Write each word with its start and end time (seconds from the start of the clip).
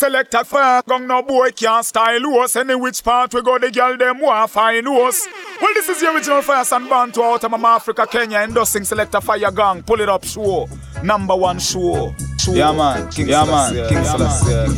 Select 0.00 0.32
a 0.32 0.42
fire 0.44 0.82
gun, 0.88 1.06
no 1.06 1.22
boy 1.22 1.50
can't 1.50 1.84
style 1.84 2.40
us. 2.40 2.56
Any 2.56 2.74
which 2.74 3.04
part 3.04 3.34
we 3.34 3.42
go, 3.42 3.58
the 3.58 3.70
girl 3.70 3.98
them 3.98 4.20
want 4.20 4.50
find 4.50 4.88
us. 4.88 5.28
Well, 5.60 5.74
this 5.74 5.90
is 5.90 6.00
the 6.00 6.10
original 6.10 6.40
Fire 6.40 6.64
and 6.72 6.88
Bantu 6.88 7.22
out 7.22 7.44
of 7.44 7.52
Africa, 7.52 8.06
Kenya, 8.10 8.38
endorsing 8.38 8.84
Select 8.84 9.14
a 9.14 9.20
Fire 9.20 9.50
Gang. 9.50 9.82
Pull 9.82 10.00
it 10.00 10.08
up, 10.08 10.24
show. 10.24 10.66
Number 11.02 11.36
one 11.36 11.58
show. 11.58 12.14
show. 12.38 12.54
Yeah, 12.54 12.72
man. 12.72 13.10
King 13.10 13.28
yeah, 13.28 13.44
man. 13.44 13.74
King 13.90 14.02
Selassie. 14.02 14.72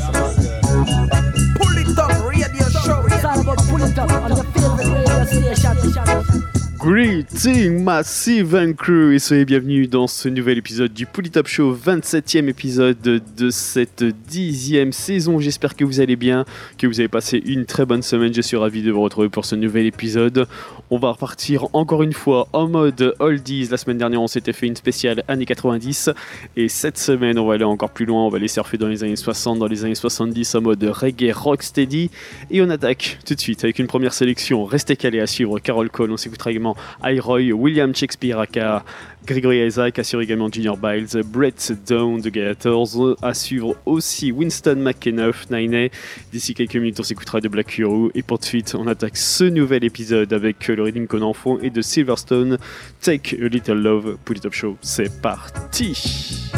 Pull 1.55 1.79
it 1.79 1.97
up, 1.97 2.25
radio 2.29 2.69
show. 2.83 3.07
It's 3.07 3.25
all 3.25 3.41
about 3.43 3.59
pull 3.59 3.81
it 3.81 3.97
up 3.97 4.11
on 4.11 4.29
the 4.29 4.43
favorite 4.43 4.89
radio 4.91 5.55
station. 5.55 6.52
Greeting 6.85 7.85
Massive 7.85 8.57
and 8.57 8.73
Crew 8.73 9.15
et 9.15 9.21
soyez 9.21 9.45
bienvenus 9.45 9.89
dans 9.89 10.09
ce 10.09 10.29
nouvel 10.29 10.59
épisode 10.59 10.93
du 10.93 11.07
Top 11.07 11.47
Show, 11.47 11.77
27e 11.77 12.49
épisode 12.49 13.01
de 13.01 13.51
cette 13.51 14.03
dixième 14.03 14.91
saison. 14.91 15.39
J'espère 15.39 15.77
que 15.77 15.85
vous 15.85 16.01
allez 16.01 16.17
bien, 16.17 16.45
que 16.79 16.89
vous 16.89 16.99
avez 16.99 17.09
passé 17.09 17.41
une 17.47 17.67
très 17.67 17.87
bonne 17.87 18.03
semaine. 18.03 18.35
Je 18.35 18.41
suis 18.41 18.57
ravi 18.57 18.83
de 18.83 18.91
vous 18.91 19.01
retrouver 19.01 19.29
pour 19.29 19.45
ce 19.45 19.55
nouvel 19.55 19.87
épisode. 19.87 20.49
On 20.91 20.99
va 20.99 21.13
repartir 21.13 21.69
encore 21.73 22.03
une 22.03 22.13
fois 22.13 22.49
en 22.53 22.67
mode 22.67 23.15
oldies. 23.21 23.69
La 23.71 23.77
semaine 23.77 23.99
dernière, 23.99 24.21
on 24.21 24.27
s'était 24.27 24.53
fait 24.53 24.67
une 24.67 24.75
spéciale 24.75 25.23
années 25.29 25.47
90 25.47 26.11
et 26.57 26.69
cette 26.69 26.99
semaine, 26.99 27.39
on 27.39 27.47
va 27.47 27.55
aller 27.55 27.65
encore 27.65 27.91
plus 27.91 28.07
loin. 28.07 28.27
On 28.27 28.29
va 28.29 28.39
aller 28.39 28.49
surfer 28.49 28.77
dans 28.77 28.89
les 28.89 29.05
années 29.05 29.15
60, 29.15 29.61
dans 29.61 29.69
les 29.69 29.85
années 29.85 29.95
70 29.95 30.57
en 30.57 30.63
mode 30.63 30.83
reggae 30.83 31.33
rocksteady 31.33 32.11
et 32.51 32.61
on 32.61 32.71
attaque 32.71 33.21
tout 33.25 33.37
de 33.37 33.41
suite 33.41 33.63
avec 33.63 33.79
une 33.79 33.87
première 33.87 34.15
sélection. 34.15 34.65
Restez 34.65 34.97
calés 34.97 35.21
à 35.21 35.29
suivre 35.29 35.61
Carol 35.61 35.89
Cole. 35.89 36.11
On 36.11 36.17
s'écoutera 36.17 36.51
également 36.51 36.72
Iroy, 37.03 37.53
William 37.53 37.95
Shakespeare 37.95 38.39
aka 38.39 38.85
Gregory 39.25 39.65
Isaac, 39.65 39.99
assure 40.01 40.21
également 40.21 40.51
Junior 40.51 40.77
Biles, 40.77 41.23
Brett 41.25 41.73
Down 41.87 42.21
de 42.21 42.29
Gators, 42.29 43.17
à 43.23 43.35
suivre 43.35 43.77
aussi 43.87 44.33
Winston 44.33 44.77
McKennoff, 44.77 45.49
Nine. 45.51 45.91
D'ici 46.33 46.55
quelques 46.55 46.75
minutes, 46.75 46.99
on 46.99 47.05
s'écoutera 47.05 47.41
de 47.41 47.49
Black 47.49 47.79
Hero. 47.79 48.11
Et 48.15 48.23
pour 48.23 48.39
de 48.41 48.45
suite, 48.45 48.75
on 48.77 48.87
attaque 48.89 49.17
ce 49.17 49.45
nouvel 49.45 49.85
épisode 49.85 50.33
avec 50.33 50.67
le 50.67 50.83
reading 50.83 51.07
qu'on 51.07 51.23
en 51.23 51.35
fond 51.35 51.59
et 51.63 51.71
de 51.71 51.83
Silverstone, 51.83 52.59
Take 53.01 53.37
a 53.41 53.49
Little 53.49 53.75
Love, 53.75 54.17
Put 54.25 54.39
It 54.39 54.47
Up 54.47 54.55
Show. 54.55 54.77
C'est 54.81 55.21
parti! 55.23 56.51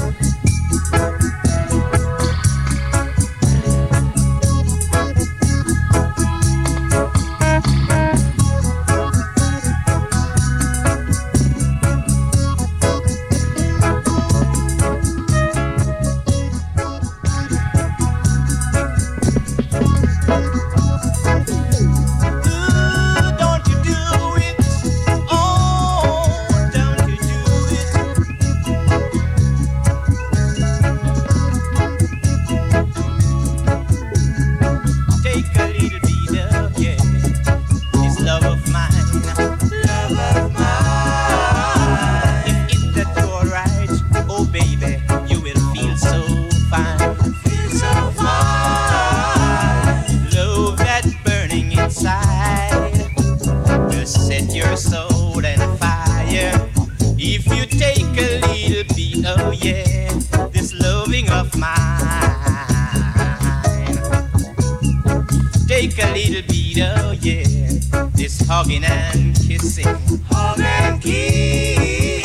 hugging 68.47 68.85
and 68.85 69.35
kissing. 69.37 69.87
Hug 70.31 70.61
and 70.61 71.01
kiss. 71.03 72.23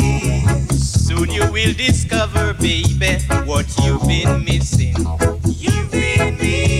Soon 1.08 1.30
you 1.32 1.52
will 1.52 1.74
discover, 1.74 2.54
baby, 2.54 3.18
what 3.46 3.66
you've 3.84 4.02
been 4.08 4.44
missing. 4.44 4.96
You've 5.46 5.92
been 5.92 6.38
missing. 6.38 6.79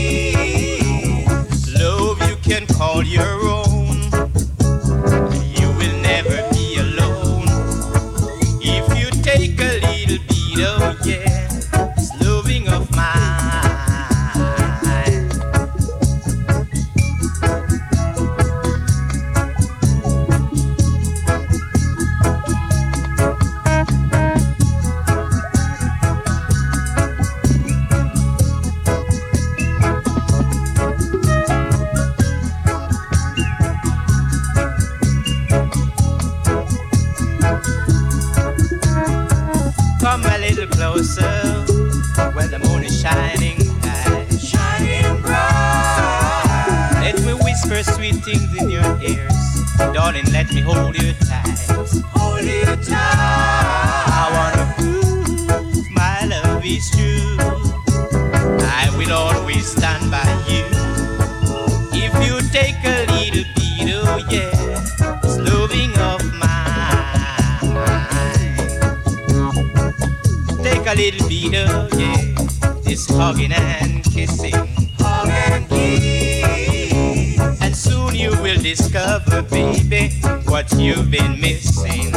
discover, 78.76 79.42
baby, 79.42 80.10
what 80.46 80.72
you've 80.74 81.10
been 81.10 81.42
missing. 81.42 82.09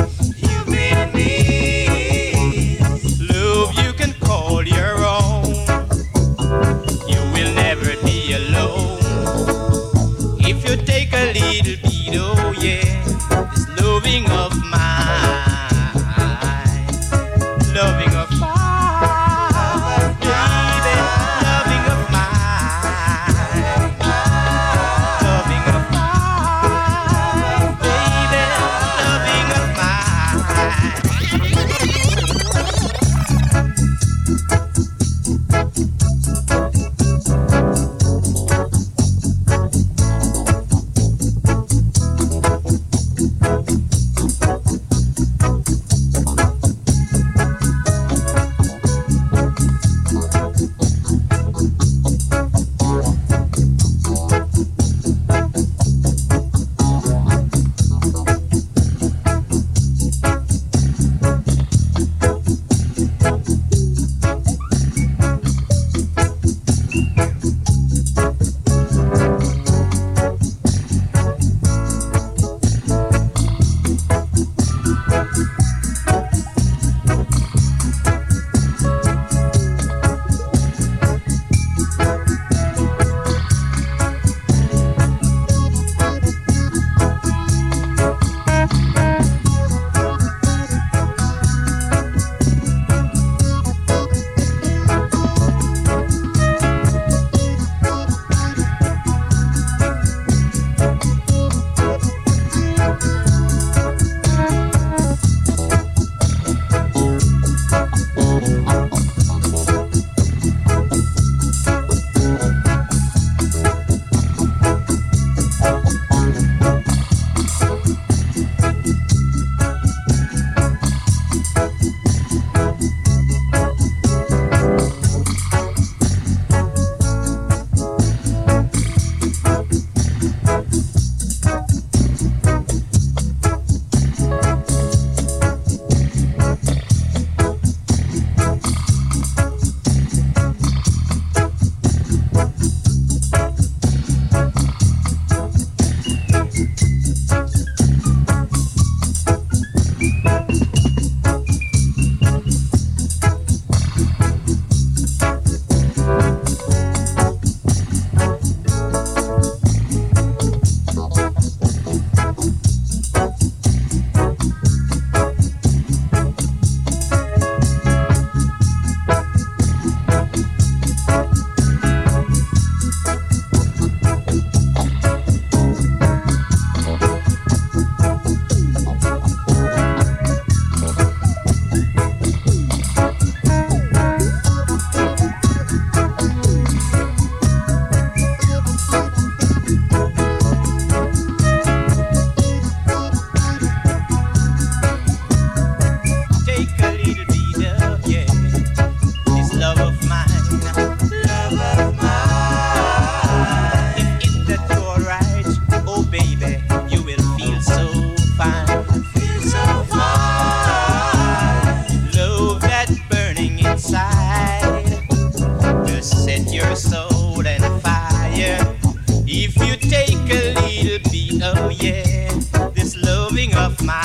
feeling 223.43 223.57
of 223.57 223.83
mine. 223.85 224.03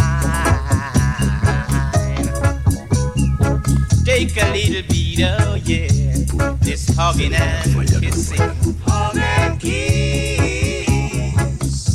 Take 4.06 4.38
a 4.42 4.52
little 4.52 4.84
beat, 4.90 5.22
oh 5.22 5.56
yeah, 5.64 5.88
this 6.62 6.90
hugging 6.96 7.34
and 7.34 7.90
kissing. 8.02 8.40
Hug 8.86 9.18
and 9.18 9.60
kiss. 9.60 10.88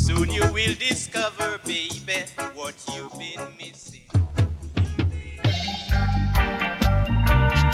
Soon 0.05 0.29
you 0.31 0.43
will 0.53 0.75
discover, 0.75 1.59
baby, 1.65 2.25
what 2.53 2.75
you've 2.93 3.11
been 3.13 3.41
missing. 3.57 4.01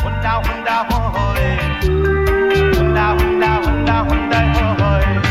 Wonder, 0.04 0.42
wonder, 0.46 0.80
hoy. 0.90 1.44
Wonder, 2.76 3.10
wonder, 3.18 3.56
wonder, 3.66 4.00
wonder, 4.08 4.44
hoy. 4.84 5.29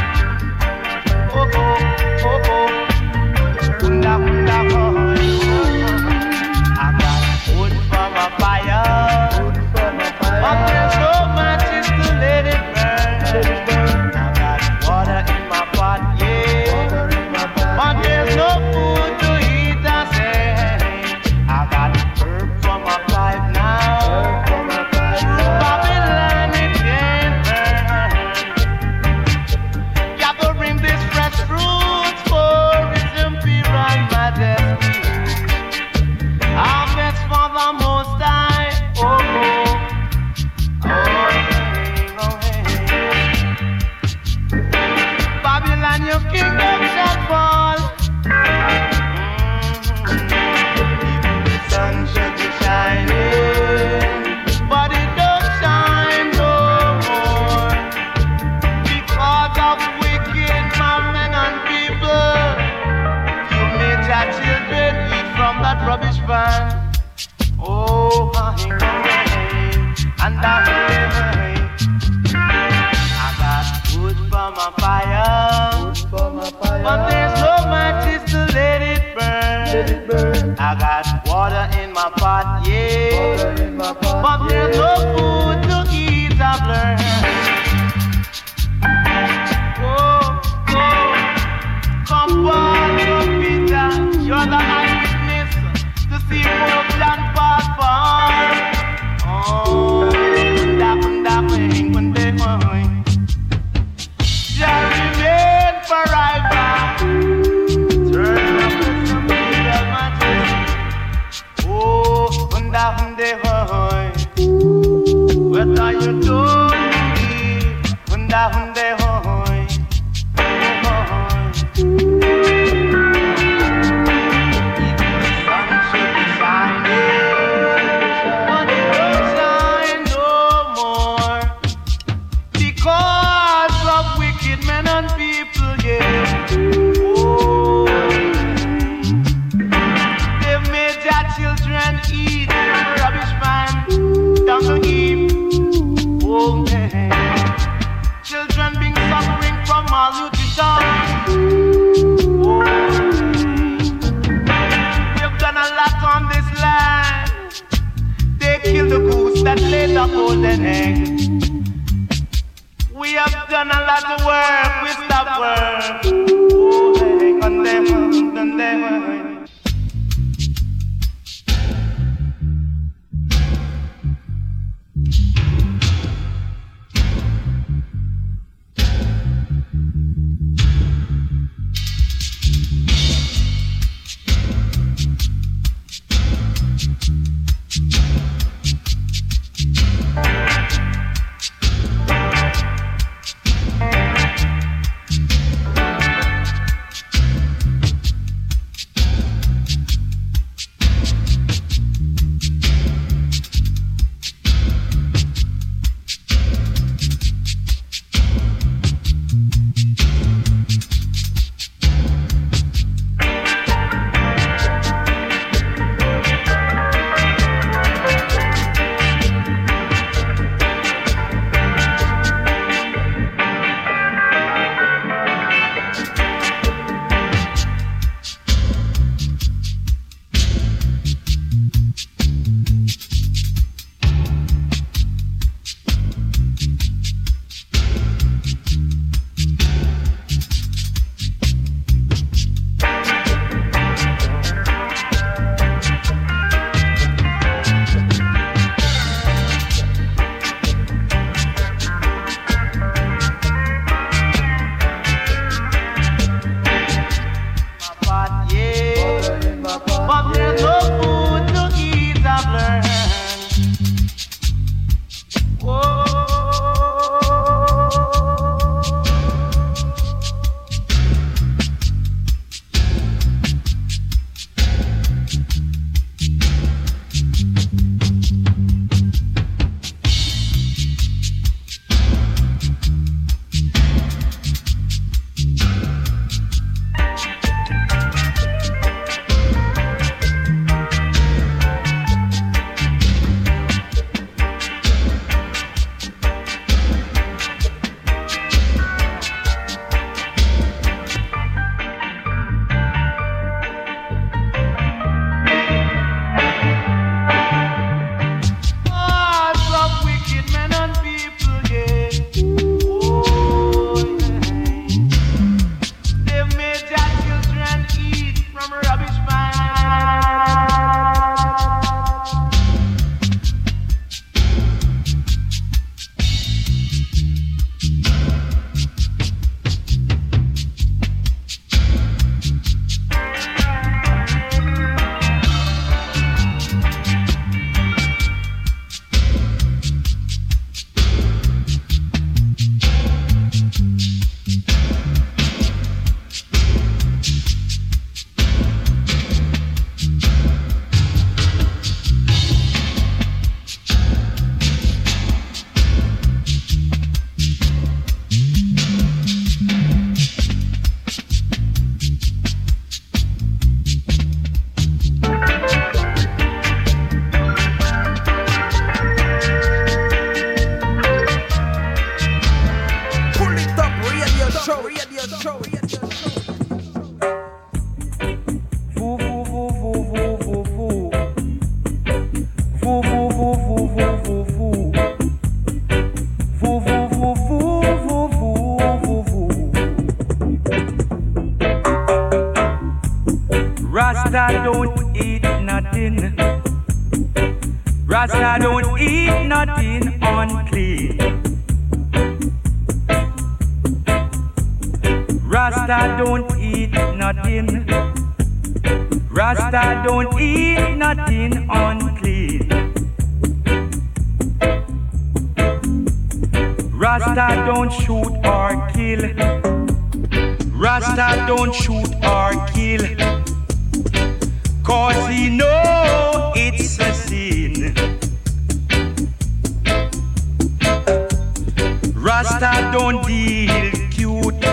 Rasta 432.41 432.93
don't 432.93 433.27
deal 433.27 433.91
cute. 434.13 434.65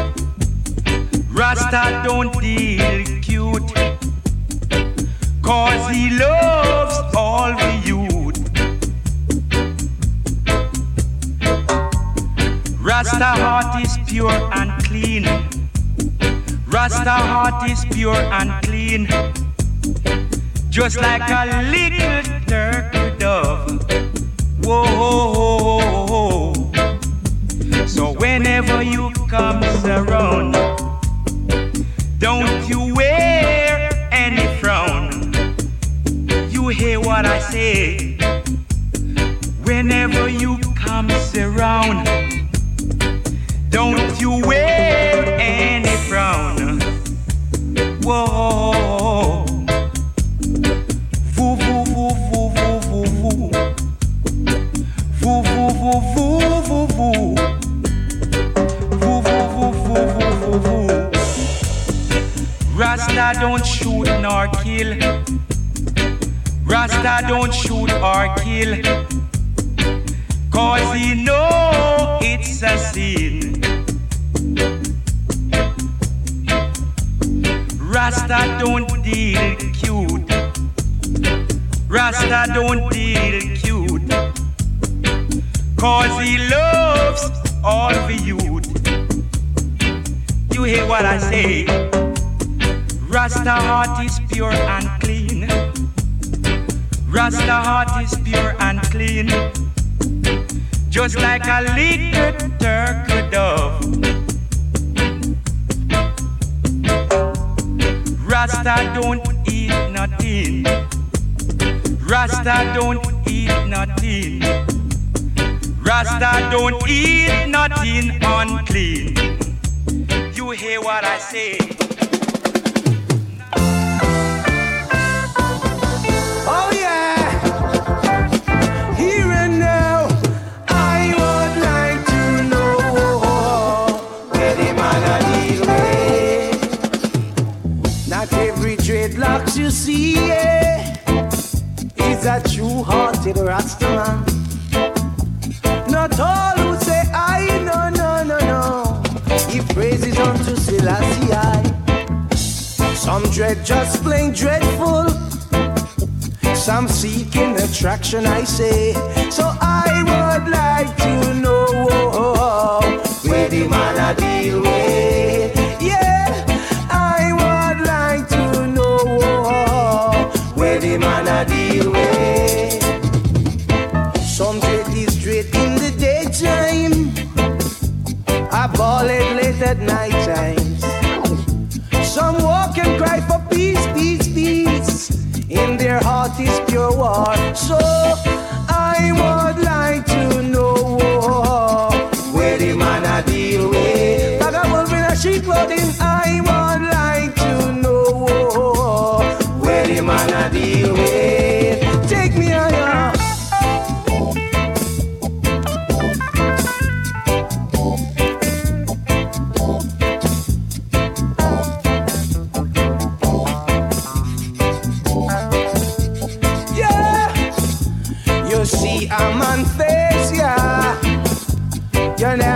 Rasta 1.31 2.03
don't 2.05 2.31
deal 2.39 3.03
cute. 3.24 3.74
Cause 5.41 5.89
he 5.89 6.12
loves 6.12 6.95
all 7.17 7.55
the 7.57 7.72
youth. 7.84 8.38
Rasta 12.79 13.31
heart 13.41 13.84
is 13.84 13.98
pure 14.05 14.39
and 14.53 14.72
clean. 14.84 15.25
Rasta 16.67 17.17
heart 17.29 17.67
is 17.67 17.84
pure 17.86 18.13
and 18.13 18.63
clean. 18.63 19.07
Just 20.69 20.98
like 20.98 21.27
a 21.27 21.63
little 21.72 22.45
turkey 22.45 23.17
dove. 23.17 23.81
Whoa. 24.63 25.54
banho, 28.86 29.12
cabeça. 29.27 29.85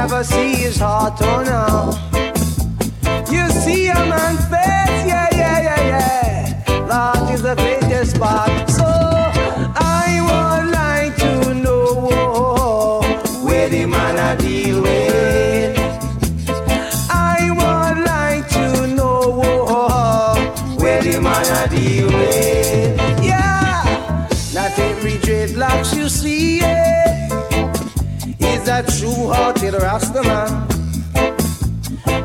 never 0.02 0.24
see 0.24 0.54
his 0.56 0.78
heart, 0.80 1.20
oh 1.24 1.44
no. 1.44 1.66
You 3.36 3.50
see 3.50 3.90
a 3.90 4.02
man's 4.12 4.46
face, 4.54 5.02
yeah, 5.12 5.28
yeah, 5.42 5.60
yeah, 5.68 5.82
yeah. 5.94 6.88
That 6.88 7.30
is 7.34 7.42
the 7.42 7.56
greatest 7.56 8.18
part. 8.18 8.70
So 8.78 8.88
I 8.88 10.08
would 10.28 10.68
like 10.84 11.14
to 11.26 11.54
know 11.66 13.02
where 13.46 13.68
the 13.68 13.86
man 13.86 14.16
I 14.30 14.36
deal 14.38 14.82
with. 14.84 15.78
I 17.36 17.40
would 17.60 17.98
like 18.16 18.48
to 18.58 18.88
know 18.88 19.20
where 20.82 21.02
the 21.04 21.20
man 21.20 21.46
I 21.62 21.68
deal 21.76 22.08
with. 22.08 23.24
Yeah, 23.32 24.30
not 24.54 24.80
every 24.80 25.18
dreadlocks 25.26 25.94
you 25.94 26.08
see. 26.08 26.60
Yeah 26.60 26.79
say 29.70 29.78
the 29.78 29.86
Rasta 29.86 30.24
man. 30.24 30.68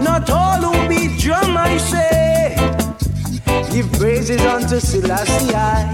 Not 0.02 0.30
all 0.30 0.60
who 0.60 0.88
be 0.88 1.16
drum, 1.18 1.56
I 1.56 1.78
say. 1.78 2.56
Give 3.72 3.90
praises 3.92 4.40
unto 4.42 4.80
Selassie 4.80 5.54
I. 5.54 5.92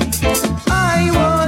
I 0.69 1.11
want. 1.15 1.40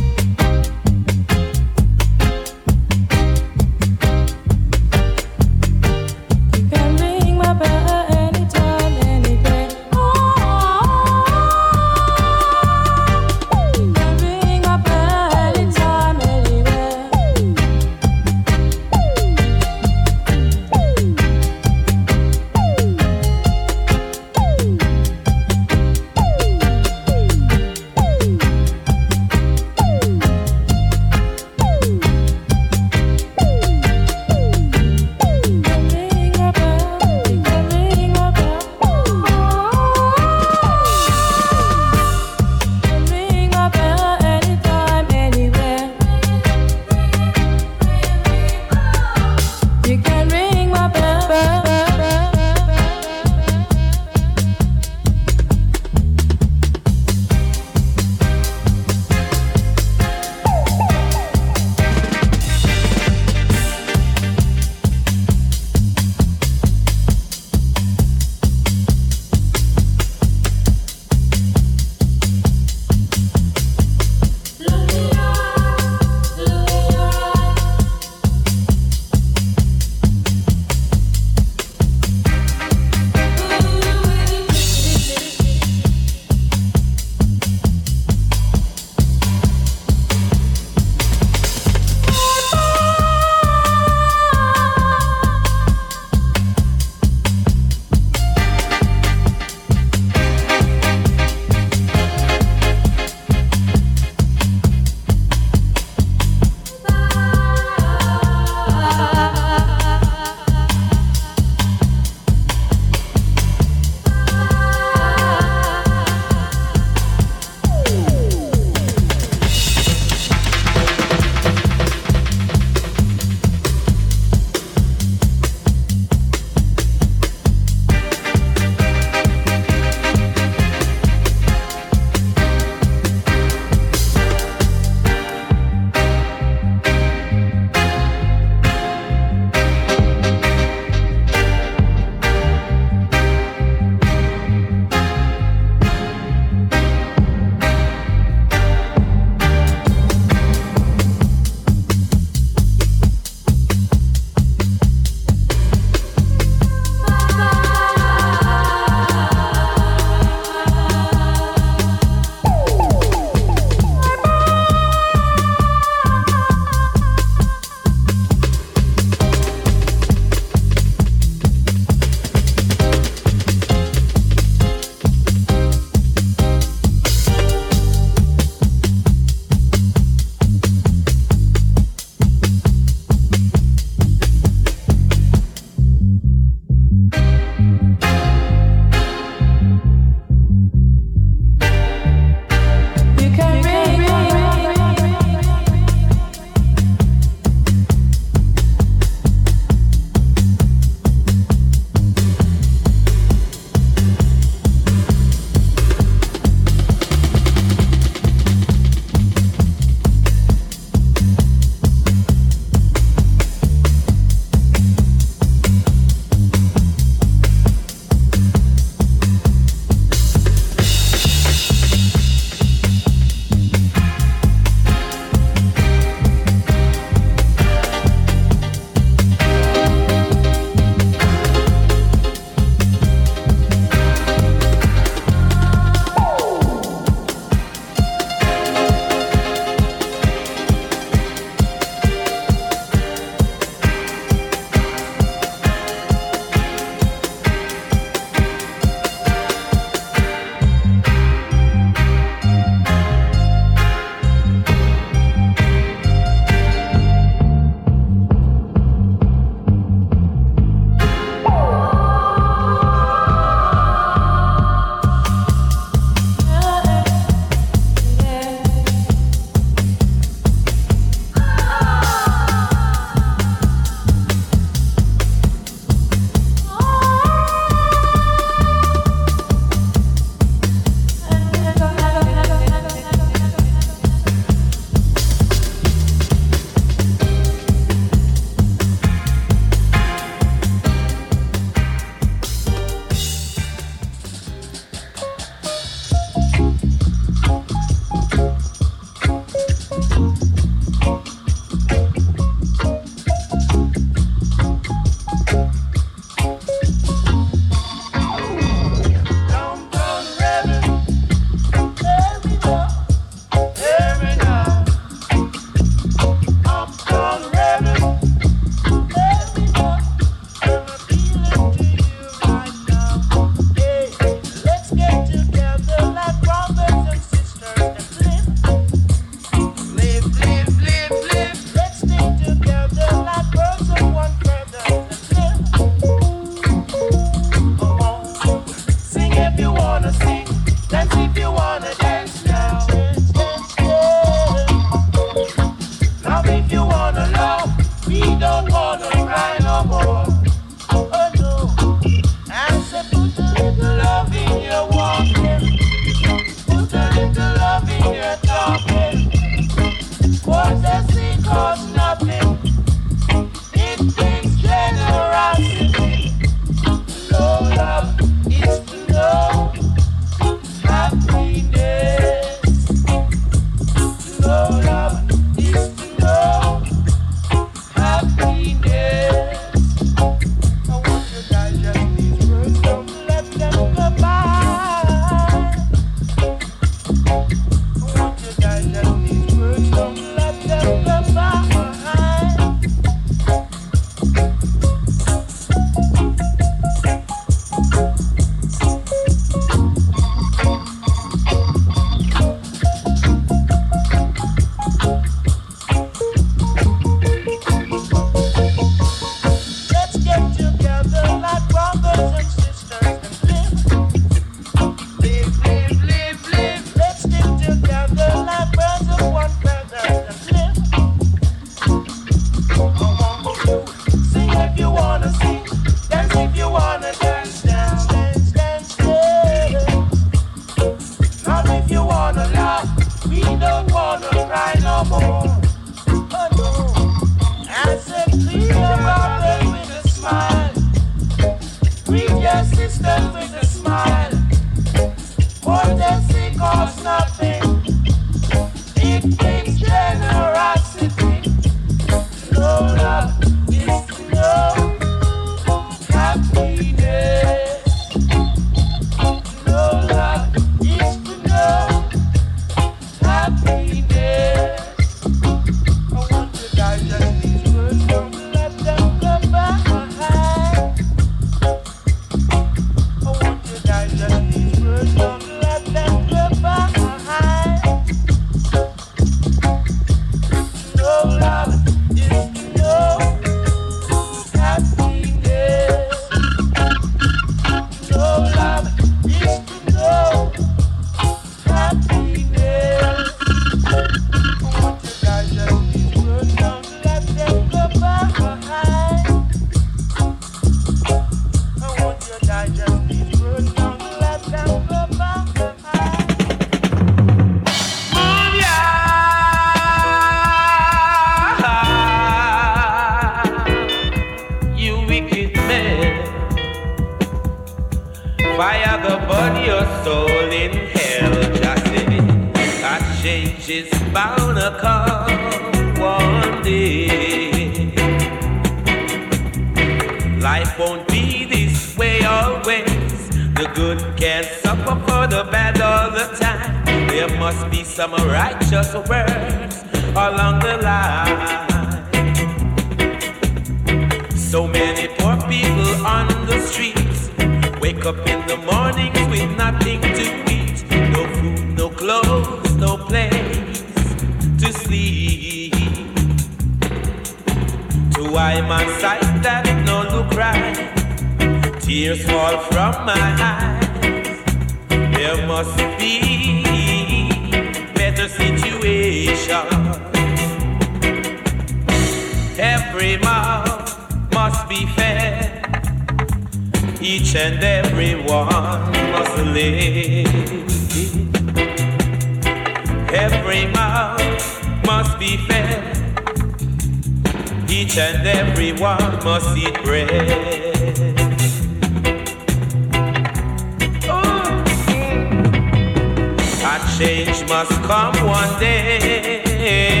me 598.14 598.22
one 598.22 598.60
day. 598.60 600.00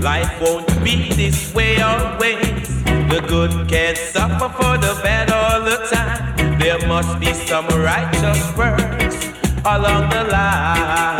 Life 0.00 0.40
won't 0.40 0.68
be 0.84 1.12
this 1.14 1.54
way 1.54 1.80
always. 1.80 2.84
The 2.84 3.20
good 3.26 3.68
can 3.68 3.96
suffer 3.96 4.48
for 4.48 4.78
the 4.78 4.94
bad 5.02 5.30
all 5.30 5.60
the 5.64 5.76
time. 5.92 6.58
There 6.58 6.78
must 6.86 7.18
be 7.20 7.32
some 7.34 7.66
righteous 7.68 8.56
works 8.56 9.16
along 9.64 10.10
the 10.10 10.24
line. 10.30 11.17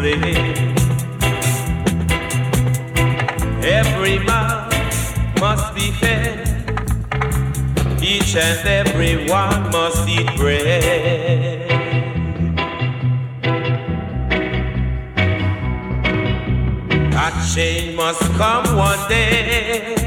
living. 0.00 0.76
Every 3.62 4.18
man 4.20 4.68
must 5.38 5.74
be 5.74 5.90
fed. 5.92 6.48
Each 8.02 8.34
and 8.34 8.66
every 8.66 9.28
one 9.28 9.70
must 9.70 10.08
eat 10.08 10.26
bread. 10.36 11.68
That 17.12 17.34
change 17.54 17.96
must 17.96 18.22
come 18.38 18.76
one 18.76 19.08
day. 19.08 20.00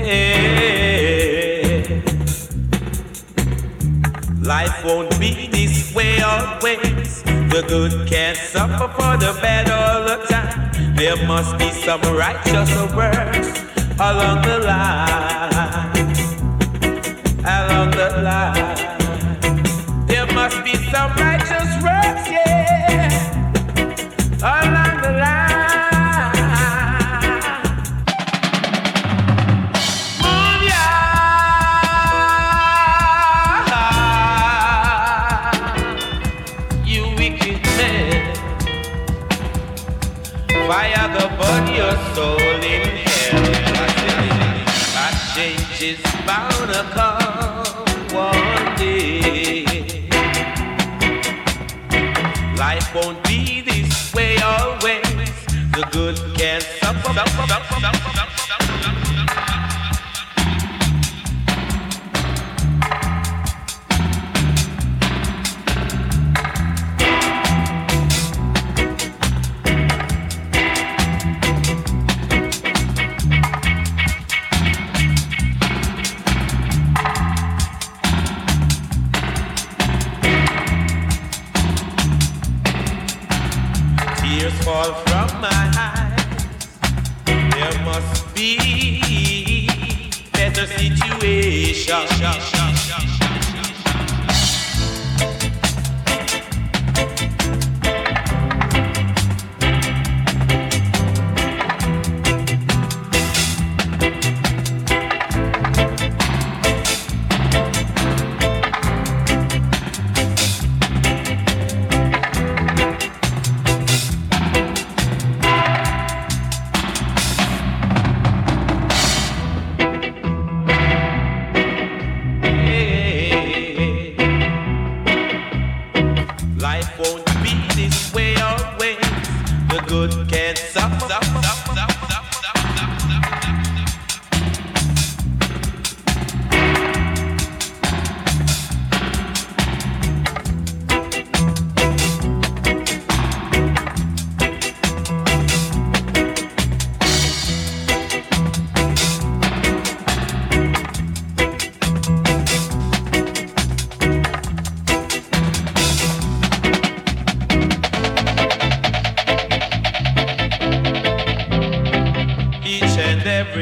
Life 4.42 4.84
won't 4.84 5.20
be 5.20 5.48
this 5.48 5.94
way 5.94 6.20
always. 6.22 7.33
The 7.54 7.62
good 7.68 8.08
can't 8.08 8.36
suffer 8.36 8.88
for 8.98 9.16
the 9.16 9.32
bad 9.40 9.70
all 9.70 10.04
the 10.08 10.26
time. 10.26 10.96
There 10.96 11.16
must 11.28 11.56
be 11.60 11.70
some 11.70 12.02
righteous 12.02 12.72
works 12.96 13.62
along 14.00 14.42
the 14.42 14.58
line. 14.58 15.94
Along 17.46 17.92
the 17.92 18.10
line. 18.24 20.08
There 20.08 20.26
must 20.34 20.64
be 20.64 20.74
some 20.90 21.14
righteous 21.14 21.53
good 55.94 56.20
as 56.42 56.66
supper. 56.80 57.14
supper. 57.14 58.03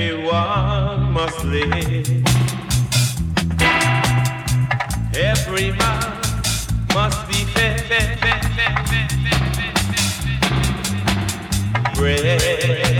everyone 0.01 1.11
must 1.13 1.43
live. 1.45 2.09
Every 5.15 5.71
man 5.71 6.21
must 6.93 7.27
be 7.27 7.45
fair. 7.53 7.77
Brave. 11.93 12.90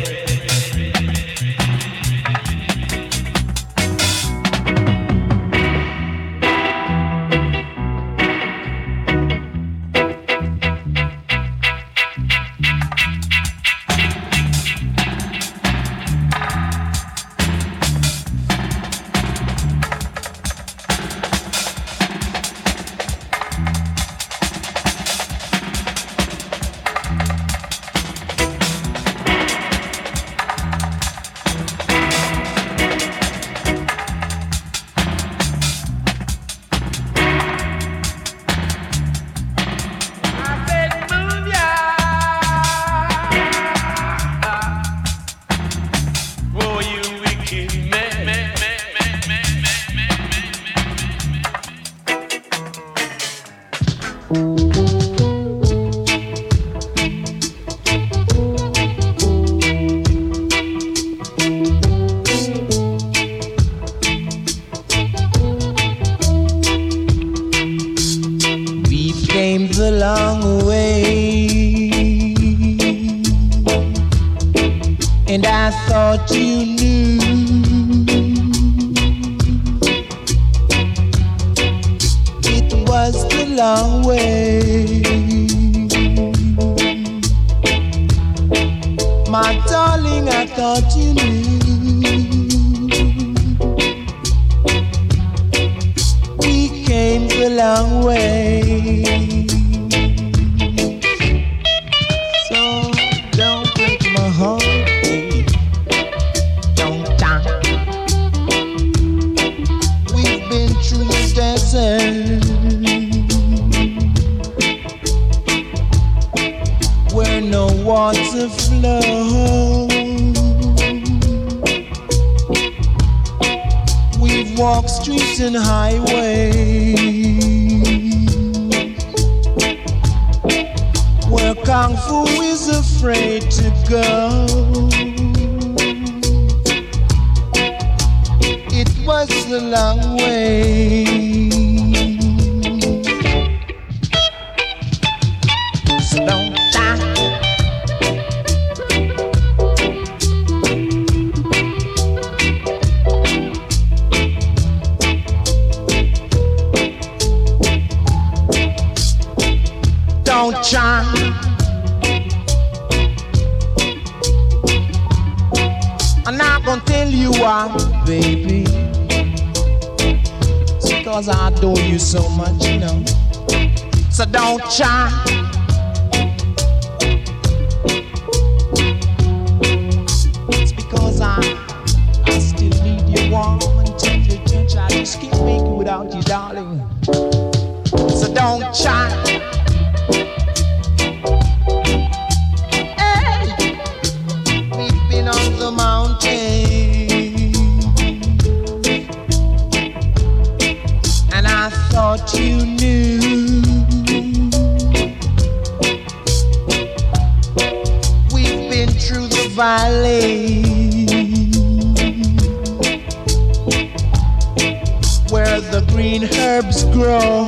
Herbs 216.03 216.83
grow. 216.85 217.45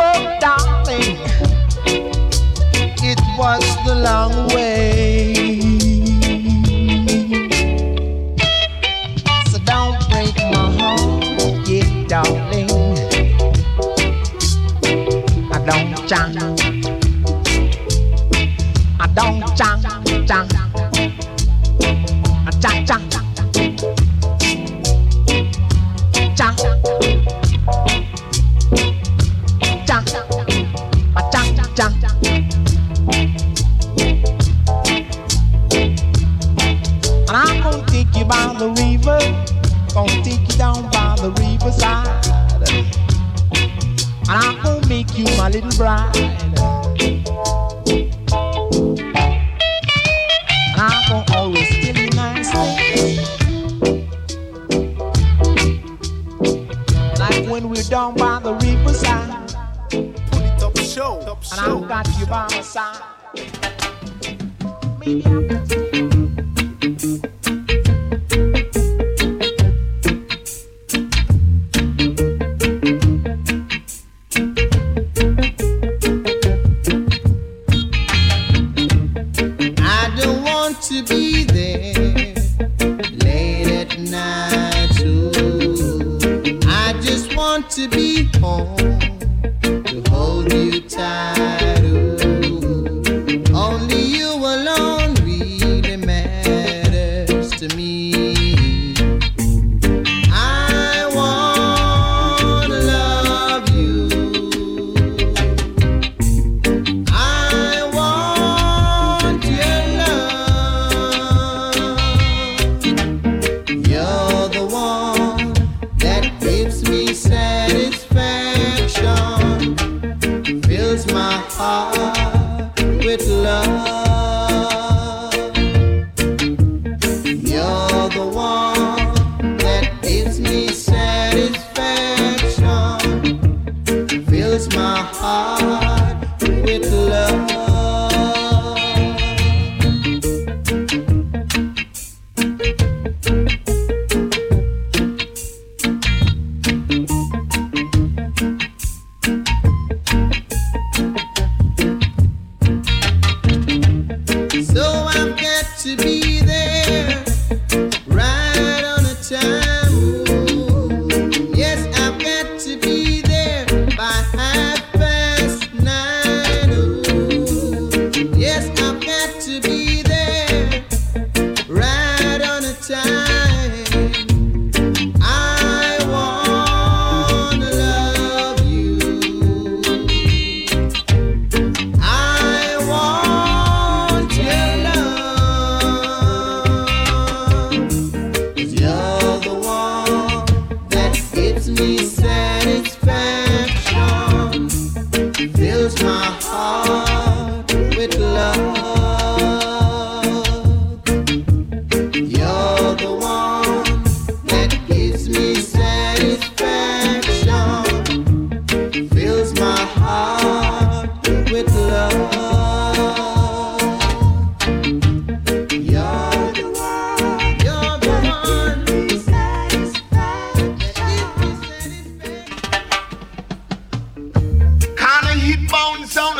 Oh, 0.00 0.36
darling, 0.40 1.16
it 3.02 3.20
was 3.38 3.64
the 3.86 3.94
long 3.94 4.48
way. 4.48 4.73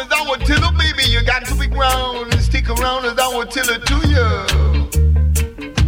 As 0.05 0.13
I 0.13 0.29
would 0.29 0.41
tell 0.41 0.61
her, 0.61 0.77
baby, 0.77 1.05
you 1.09 1.23
got 1.25 1.45
to 1.47 1.55
be 1.55 1.67
ground 1.67 2.33
and 2.33 2.41
stick 2.41 2.69
around 2.69 3.05
as 3.05 3.19
I 3.19 3.37
would 3.37 3.51
tell 3.51 3.67
her 3.67 3.79
to 3.79 4.09
you. 4.09 4.27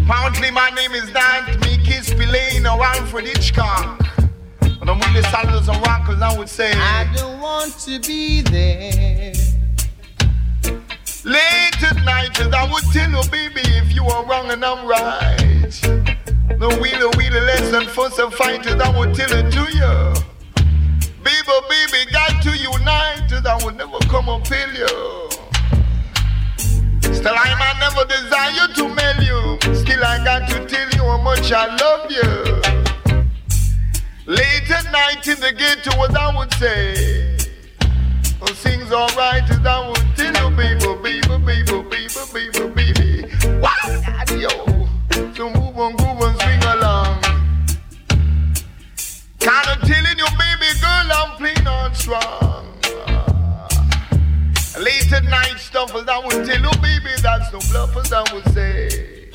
Apparently 0.04 0.50
my 0.50 0.70
name 0.70 0.92
is 0.92 1.12
not 1.12 1.46
Mickey 1.60 2.00
Spillane 2.02 2.66
or 2.66 2.82
Alfred 2.82 3.26
Hitchcock. 3.26 4.04
But 4.60 4.88
I'm 4.88 5.00
really 5.00 5.22
solid 5.24 5.68
and 5.68 5.86
rockers, 5.86 6.22
I 6.22 6.36
would 6.38 6.48
say. 6.48 6.72
I 6.72 7.10
don't 7.14 7.40
want 7.40 7.78
to 7.80 7.98
be 8.00 8.42
there. 8.42 9.32
Late 11.24 11.82
at 11.82 11.96
night 12.04 12.40
as 12.40 12.52
I 12.52 12.70
would 12.70 12.84
tell 12.92 13.10
her, 13.10 13.30
baby, 13.30 13.62
if 13.64 13.94
you 13.94 14.04
are 14.04 14.24
wrong 14.26 14.50
and 14.50 14.64
I'm 14.64 14.86
right. 14.86 15.72
No 16.58 16.68
wheeler, 16.80 17.10
wheeler, 17.16 17.40
less 17.40 17.70
than 17.70 17.86
fuss 17.86 18.18
and 18.18 18.32
fight 18.32 18.66
as 18.66 18.80
I 18.80 18.96
would 18.96 19.14
tell 19.14 19.28
her 19.28 19.50
to 19.50 19.76
you. 19.76 20.25
Baby, 21.26 21.58
baby, 21.68 22.10
got 22.12 22.40
to 22.44 22.56
unite 22.56 23.32
I 23.44 23.64
would 23.64 23.76
never 23.76 23.98
come 24.06 24.28
and 24.28 24.44
pill 24.44 24.72
you. 24.74 25.28
Still, 27.12 27.34
I 27.34 27.50
might 27.58 27.78
never 27.82 28.04
desire 28.06 28.68
to 28.74 28.88
mail 28.94 29.20
you. 29.20 29.74
Still, 29.74 30.04
I 30.04 30.22
got 30.22 30.48
to 30.50 30.64
tell 30.66 30.88
you 30.90 31.02
how 31.02 31.20
much 31.22 31.50
I 31.50 31.66
love 31.82 32.08
you. 32.12 32.30
Late 34.26 34.70
at 34.70 34.84
night 34.92 35.26
in 35.26 35.40
the 35.40 35.52
ghetto, 35.52 36.00
as 36.04 36.14
I 36.14 36.36
would 36.36 36.52
say. 36.54 37.36
Oh, 38.40 38.46
things 38.46 38.92
alright 38.92 39.50
as 39.50 39.66
I 39.66 39.88
would 39.88 40.06
tell 40.16 40.32
you, 40.32 40.56
baby, 40.56 40.86
baby, 41.02 41.38
baby, 41.44 41.82
baby, 41.90 42.05
strong. 52.06 52.64
Late 54.78 55.12
at 55.12 55.24
night 55.24 55.58
stuffle 55.58 56.04
that 56.04 56.22
will 56.22 56.46
tell 56.46 56.62
you, 56.66 56.70
baby, 56.80 57.12
that's 57.20 57.52
no 57.52 57.58
bluffers 57.70 58.12
I 58.12 58.22
would 58.32 58.46
say. 58.54 59.30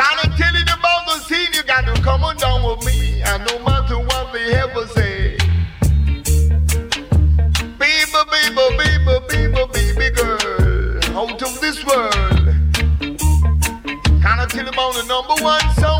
Kinda 0.00 0.24
tell 0.40 0.54
you 0.56 0.64
about 0.78 1.02
the 1.08 1.16
scene, 1.26 1.52
you 1.52 1.62
gotta 1.64 1.92
come 2.00 2.24
on 2.24 2.38
down 2.38 2.62
with 2.62 2.86
me. 2.86 3.20
And 3.20 3.44
no 3.48 3.58
matter 3.66 3.98
what 3.98 4.32
they 4.32 4.54
ever 4.54 4.86
say. 4.96 5.36
Baby, 7.78 8.20
baby, 8.32 8.64
baby, 8.80 9.16
baby, 9.28 9.62
baby 9.74 10.08
girl, 10.16 11.18
out 11.18 11.42
of 11.42 11.60
this 11.60 11.84
world. 11.84 12.46
Kinda 14.24 14.46
tell 14.48 14.68
about 14.68 14.94
the 14.94 15.04
number 15.06 15.36
one 15.44 15.74
song. 15.74 15.99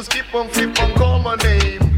just 0.00 0.12
keep 0.12 0.34
on, 0.34 0.48
keep 0.48 0.82
on 0.82 0.94
call 0.94 1.18
my 1.18 1.34
name. 1.36 1.89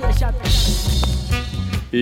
shot, 0.00 0.02
the 0.02 0.12
shot. 0.18 0.43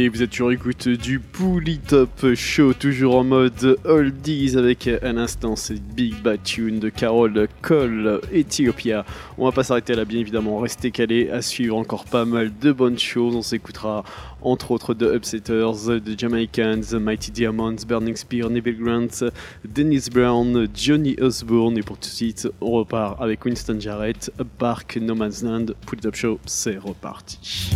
et 0.02 0.08
vous 0.08 0.20
êtes 0.20 0.32
sur 0.32 0.50
écoute 0.50 0.88
du 0.88 1.20
Pouli 1.20 1.78
Top 1.78 2.34
Show, 2.34 2.72
toujours 2.72 3.14
en 3.14 3.22
mode 3.22 3.78
oldies 3.84 4.56
avec 4.58 4.90
un 5.00 5.16
instant 5.16 5.54
cette 5.54 5.80
Big 5.94 6.20
Bad 6.20 6.42
Tune 6.42 6.80
de 6.80 6.88
Carole 6.88 7.46
Cole, 7.60 8.20
Ethiopia. 8.32 9.04
On 9.38 9.44
va 9.44 9.52
pas 9.52 9.62
s'arrêter 9.62 9.94
là, 9.94 10.04
bien 10.04 10.18
évidemment, 10.18 10.58
restez 10.58 10.90
calés 10.90 11.30
à 11.30 11.40
suivre 11.40 11.76
encore 11.76 12.04
pas 12.04 12.24
mal 12.24 12.50
de 12.60 12.72
bonnes 12.72 12.98
choses. 12.98 13.36
On 13.36 13.42
s'écoutera 13.42 14.02
entre 14.40 14.72
autres 14.72 14.92
de 14.94 15.14
Upsetters, 15.14 16.00
de 16.00 16.18
Jamaicans, 16.18 16.98
Mighty 17.00 17.30
Diamonds, 17.30 17.76
Burning 17.86 18.16
Spear, 18.16 18.50
Neville 18.50 18.82
Grant, 18.82 19.30
Dennis 19.64 20.08
Brown, 20.12 20.66
Johnny 20.74 21.14
Osborne. 21.20 21.78
Et 21.78 21.82
pour 21.82 21.96
tout 21.96 22.08
de 22.08 22.14
suite, 22.14 22.48
on 22.60 22.72
repart 22.72 23.22
avec 23.22 23.44
Winston 23.44 23.78
Jarrett, 23.78 24.32
Park, 24.58 24.98
No 25.00 25.14
Man's 25.14 25.44
Land, 25.44 25.66
Pouli 25.86 26.02
Top 26.02 26.16
Show, 26.16 26.40
c'est 26.44 26.78
reparti. 26.78 27.70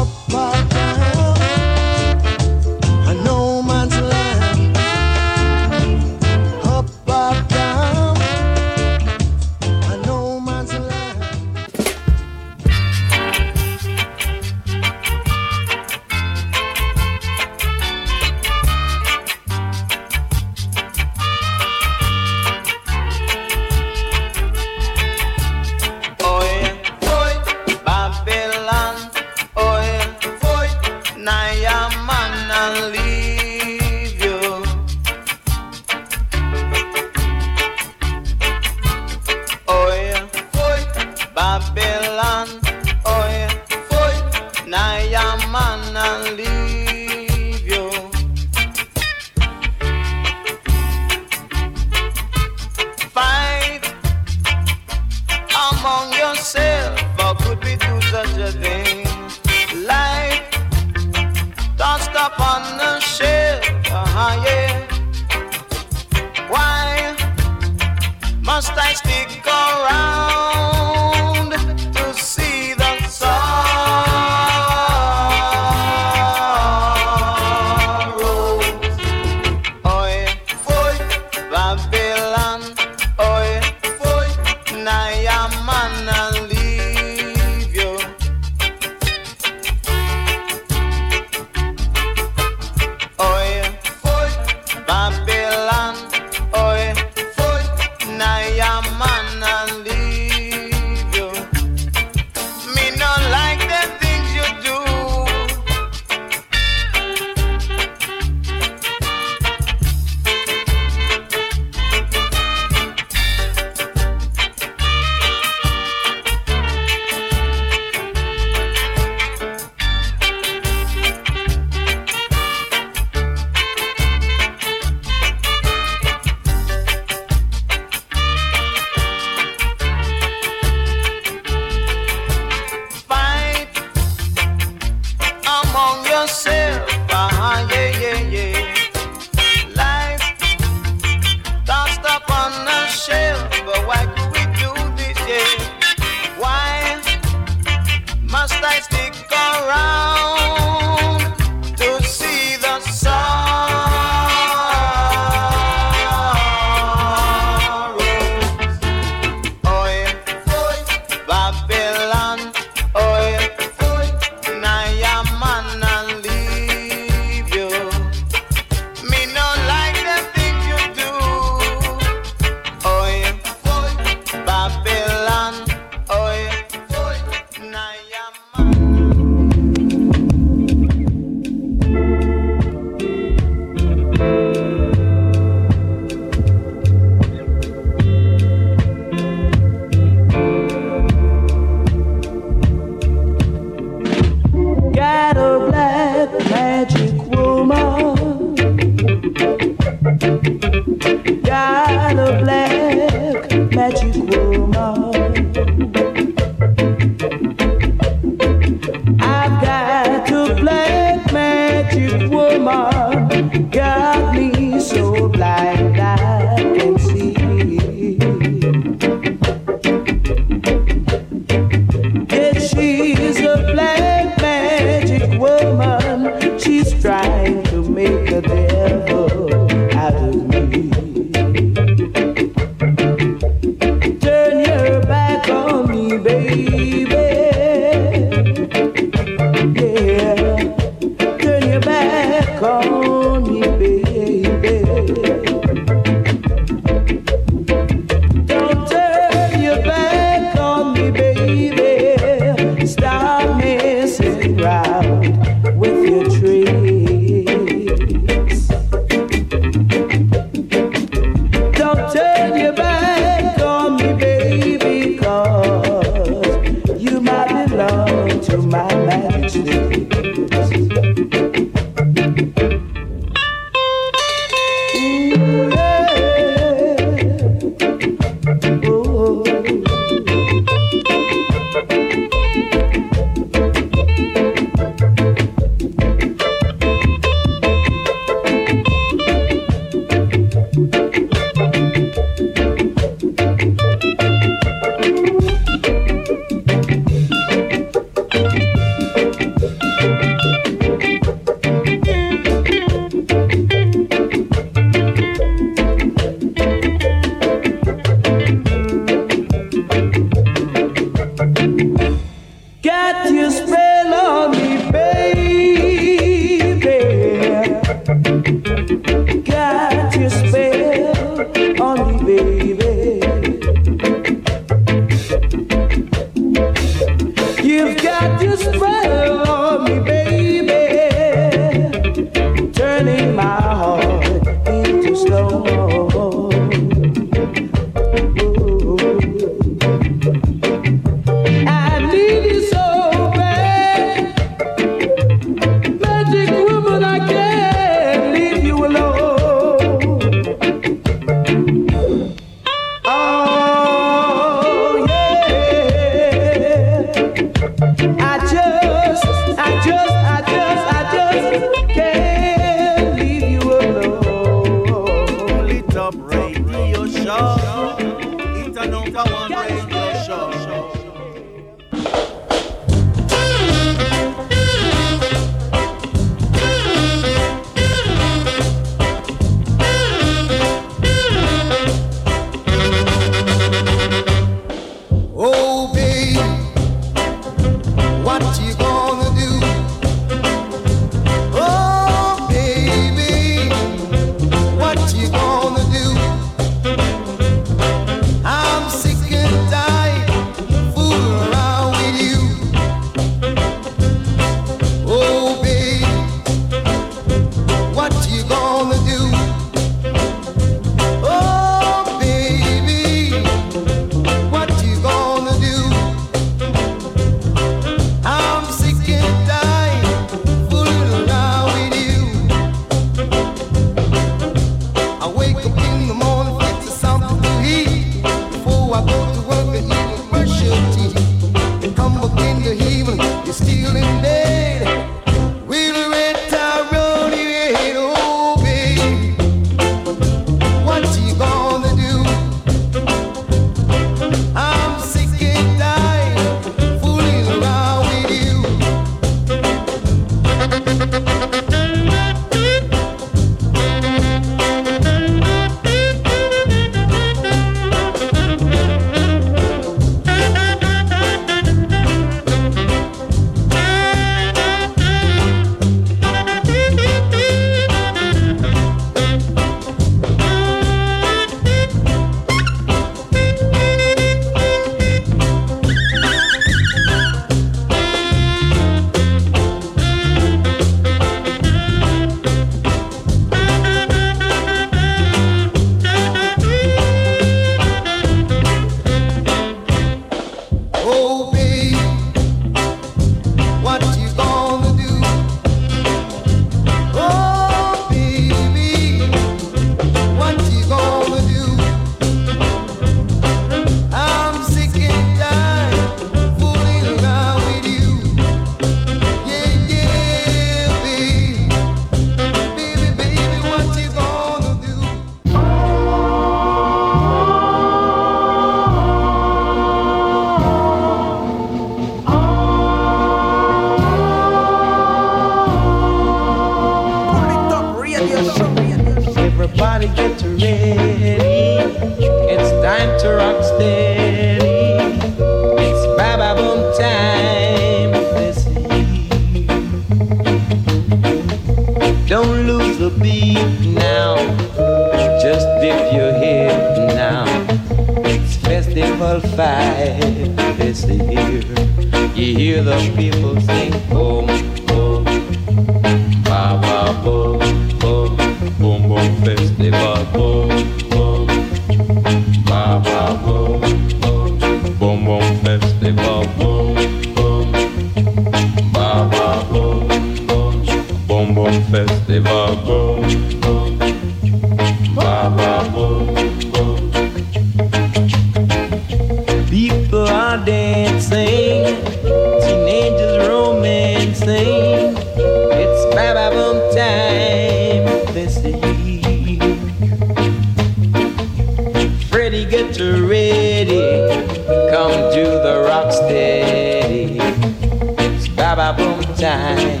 time 599.42 600.00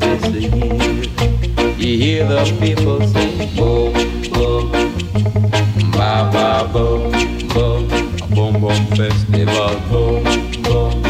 is 0.00 0.22
the 0.32 0.40
year 0.40 1.04
you 1.76 1.98
hear 2.02 2.26
the 2.26 2.42
people 2.58 3.06
sing 3.06 3.54
boom 3.54 3.92
boom 4.32 4.72
ba 5.92 6.12
ba 6.32 6.46
boom 6.72 7.12
boom 7.52 7.84
a 7.92 8.26
boom 8.34 8.54
boom 8.62 8.82
festival 8.96 9.74
boom 9.90 10.24
boom 10.68 11.02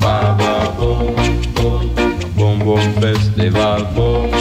ba 0.00 0.18
ba 0.40 0.54
boom 0.76 1.14
boom 1.54 1.84
a 1.98 2.28
boom 2.36 2.58
boom 2.58 2.92
festival 3.00 3.84
boom. 3.94 4.35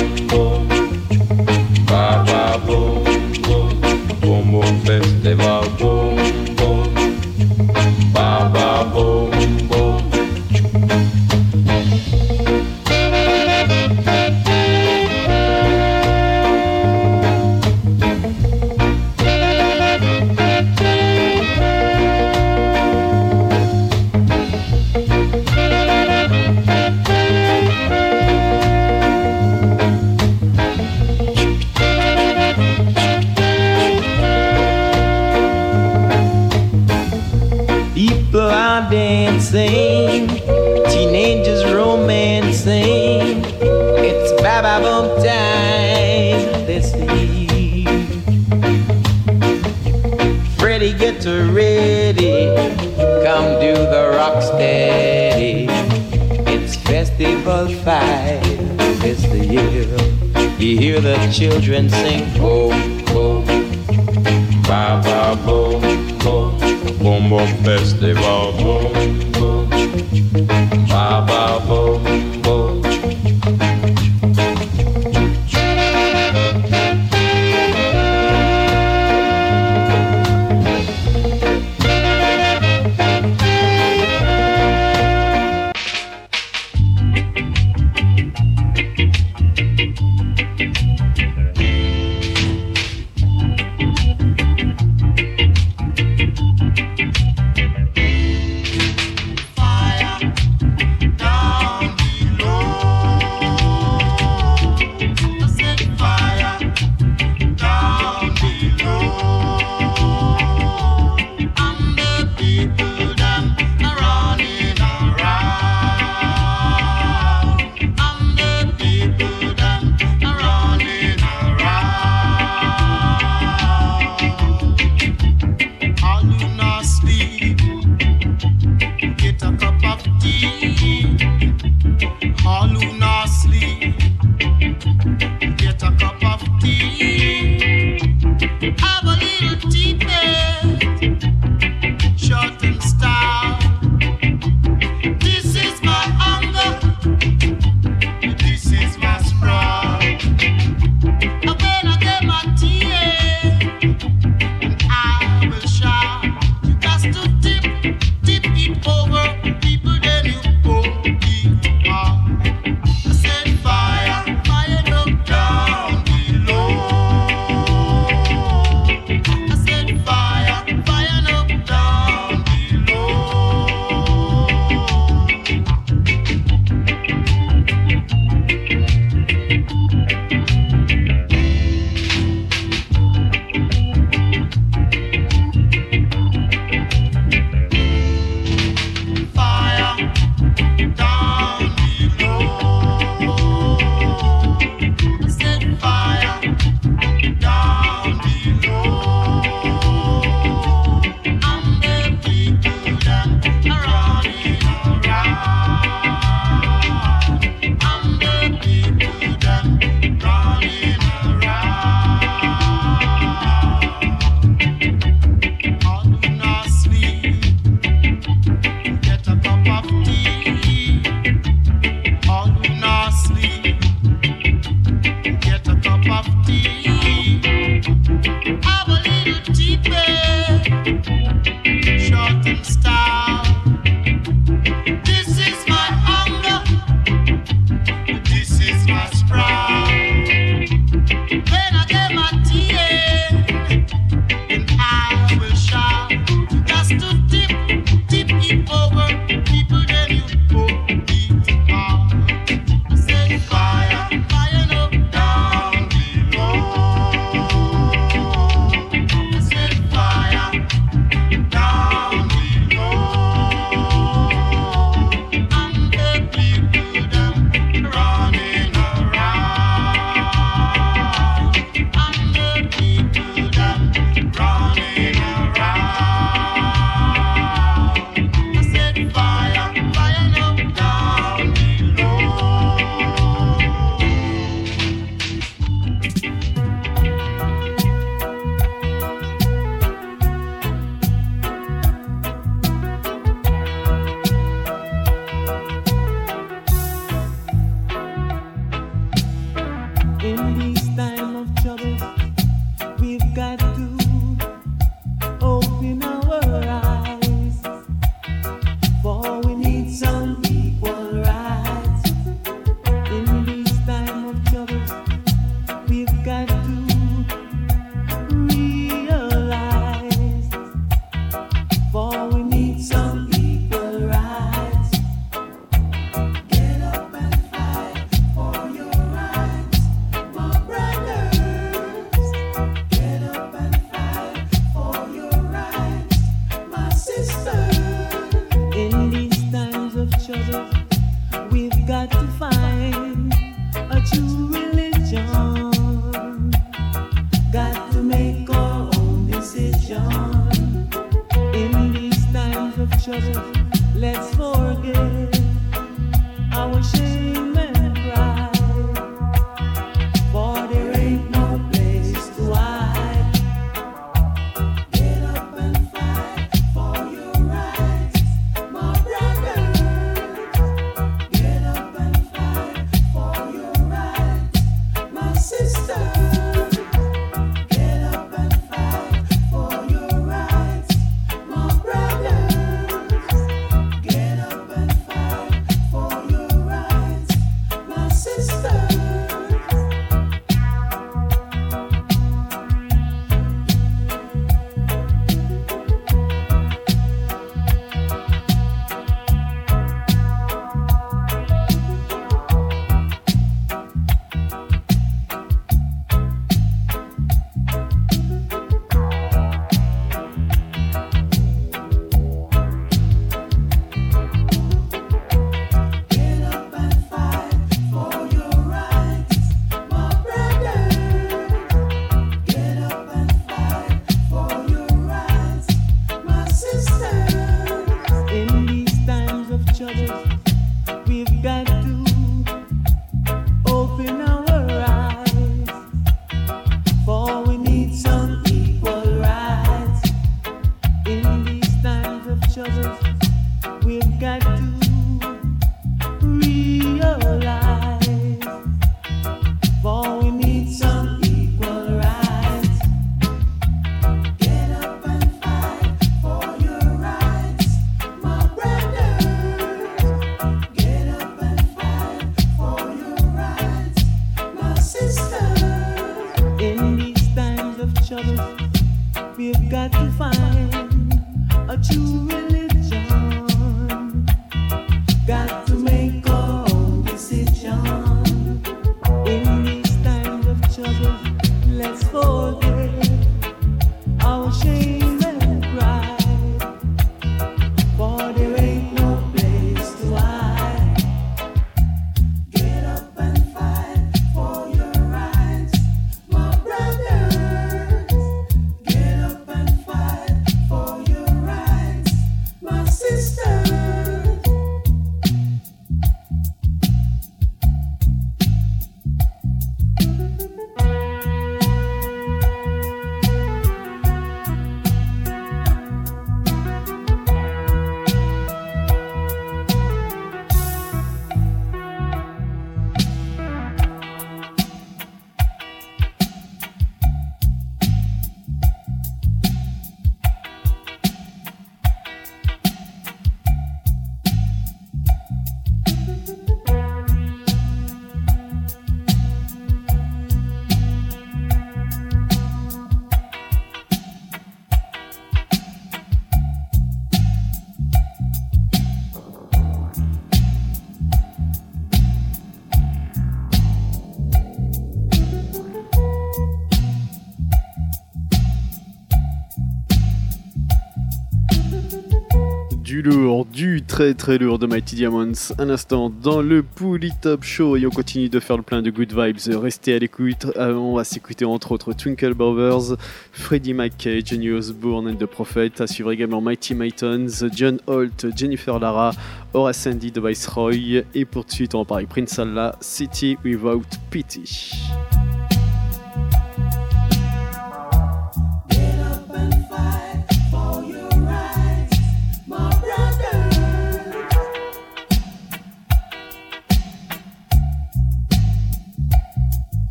lourd, 563.06 563.46
du 563.46 563.84
très 563.84 564.16
très 564.16 564.40
lourd 564.40 564.58
de 564.58 564.66
Mighty 564.66 564.96
Diamonds. 564.96 565.54
Un 565.60 565.70
instant 565.70 566.10
dans 566.10 566.42
le 566.42 566.64
Pouli 566.64 567.12
Top 567.22 567.44
Show 567.44 567.78
et 567.78 567.86
on 567.86 567.92
continue 567.92 568.30
de 568.30 568.40
faire 568.40 568.58
le 568.58 568.64
plein 568.64 568.82
de 568.82 568.90
good 568.90 569.14
vibes. 569.14 569.38
Restez 569.62 569.94
à 569.94 570.00
l'écoute, 570.00 570.48
on 570.56 570.96
va 570.96 571.04
s'écouter 571.04 571.46
entre 571.46 571.72
autres 571.74 571.94
Twinkle 571.94 572.34
Bowers, 572.34 572.98
Freddie 573.32 573.76
McKay, 573.76 574.22
Jenny 574.26 574.50
Osbourne 574.50 575.08
and 575.08 575.18
the 575.18 575.28
Prophet. 575.28 575.72
À 575.80 575.86
suivre 575.86 576.12
également 576.12 576.42
Mighty 576.42 576.74
Maitons, 576.74 577.28
John 577.54 577.80
Holt, 577.86 578.26
Jennifer 578.36 578.80
Lara, 578.80 579.12
Aura 579.54 579.74
Sandy 579.74 580.12
de 580.12 580.20
Viceroy 580.20 581.04
et 581.14 581.26
pour 581.26 581.46
de 581.46 581.52
suite 581.52 581.76
on 581.76 581.80
va 581.80 581.86
parler 581.86 582.08
Prince 582.08 582.40
Allah, 582.40 582.76
City 582.82 583.38
Without 583.46 583.86
Pity. 584.10 584.74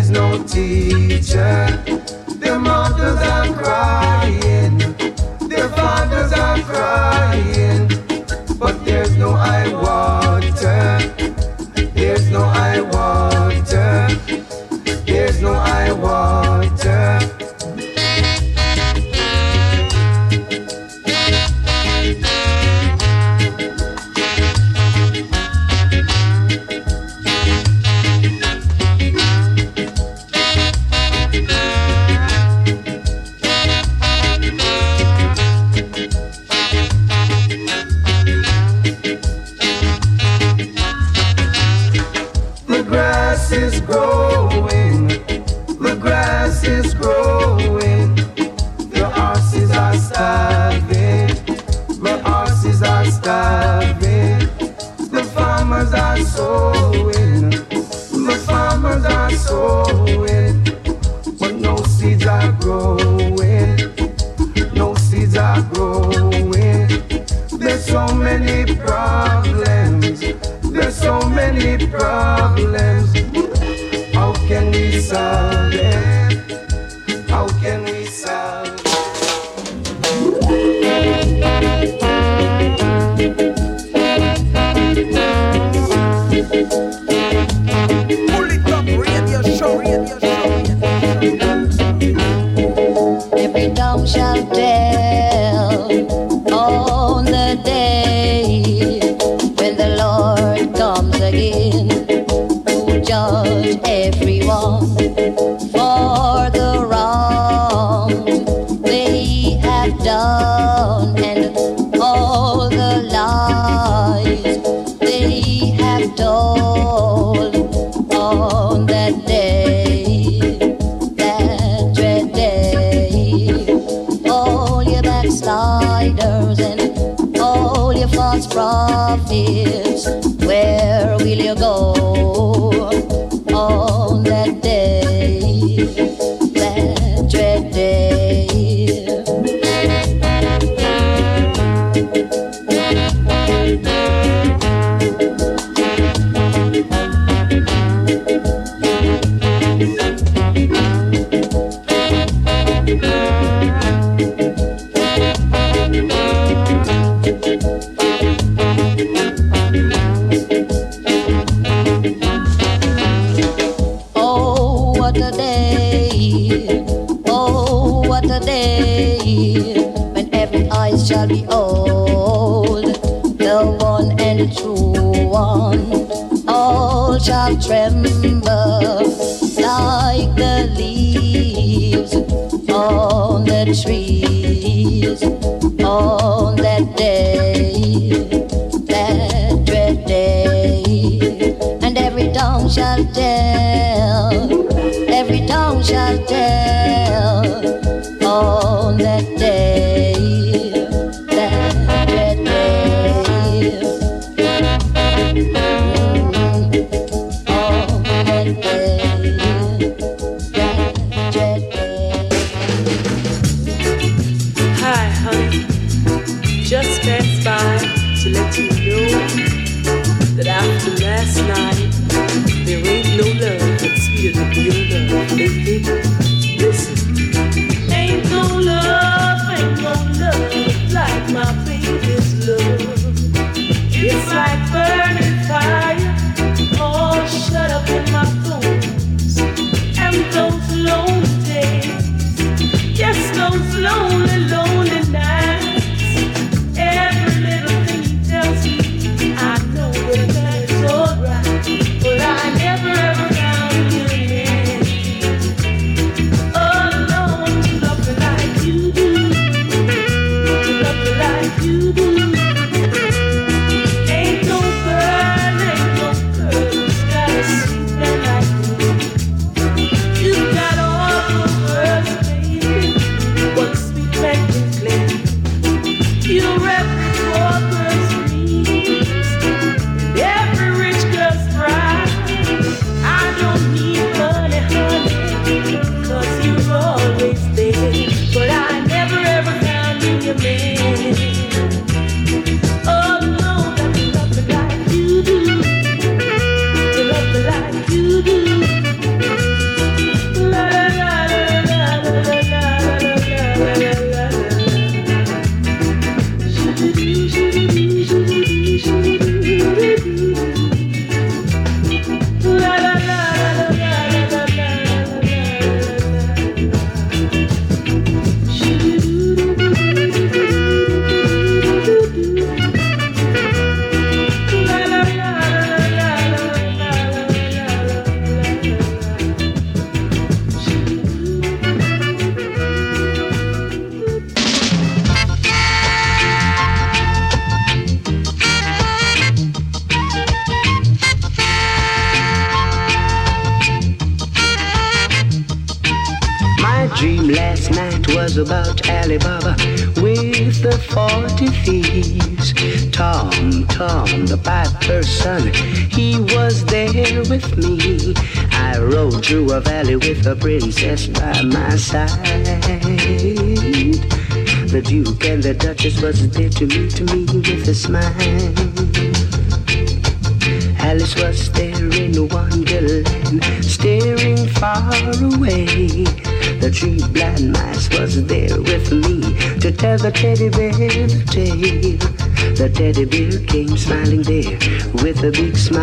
is 0.00 0.10
no 0.10 0.42
teacher. 0.44 1.84
Their 2.40 2.58
mothers 2.58 3.20
are 3.34 3.52
crying, 3.52 4.78
their 5.48 5.68
fathers 5.68 6.32
are 6.32 6.58
crying, 6.62 7.88
but 8.58 8.82
there's 8.86 9.14
no 9.16 9.30
I 9.32 9.70
want. 9.74 10.19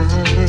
A 0.10 0.47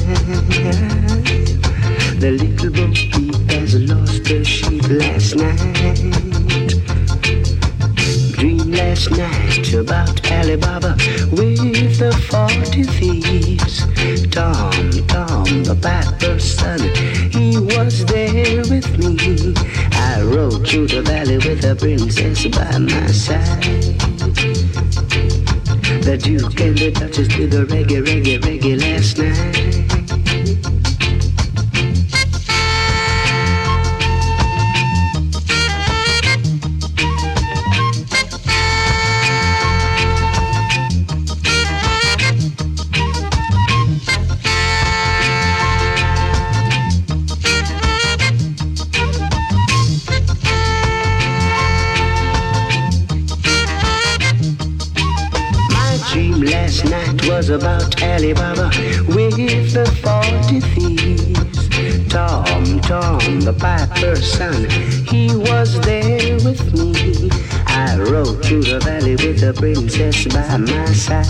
with 69.29 69.41
the 69.41 69.53
princess 69.53 70.27
by 70.29 70.57
my 70.57 70.87
side. 70.87 71.27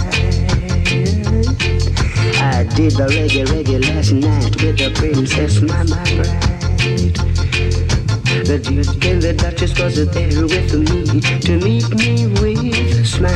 I 2.38 2.62
did 2.76 2.92
the 2.92 3.06
reggae, 3.10 3.44
reggae 3.46 3.82
last 3.82 4.12
night 4.12 4.54
with 4.62 4.78
the 4.78 4.90
princess, 4.94 5.60
my, 5.60 5.82
my 5.82 6.04
bride. 6.14 7.16
The 8.46 8.58
Duke 8.62 9.04
and 9.04 9.20
the 9.20 9.32
Duchess 9.32 9.78
was 9.80 9.96
there 10.14 10.46
with 10.46 10.74
me 10.74 11.20
to 11.40 11.56
meet 11.58 11.88
me 11.90 12.26
with 12.38 13.00
a 13.00 13.04
smile. 13.04 13.34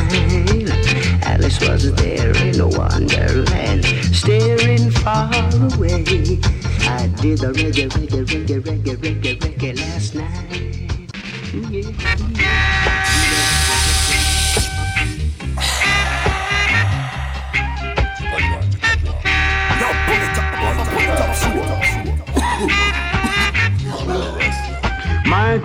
Alice 1.25 1.59
was 1.67 1.93
there 1.95 2.31
in 2.47 2.61
a 2.61 2.69
wonderland, 2.69 3.85
staring 4.15 4.93
far 4.93 5.27
away. 5.75 6.39
I 6.87 7.11
did 7.19 7.41
the 7.41 7.53
reggae, 7.53 7.89
reggae, 7.91 8.25
reggae, 8.25 8.61
reggae, 8.63 8.97
reggae, 8.97 9.39
reggae 9.41 9.77
last 9.77 10.15
night. 10.15 10.63
My 12.39 12.62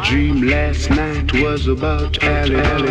dream 0.04 0.44
last 0.44 0.90
night 0.90 1.34
was 1.34 1.68
about 1.68 2.24
Ali. 2.24 2.56
Ali, 2.56 2.88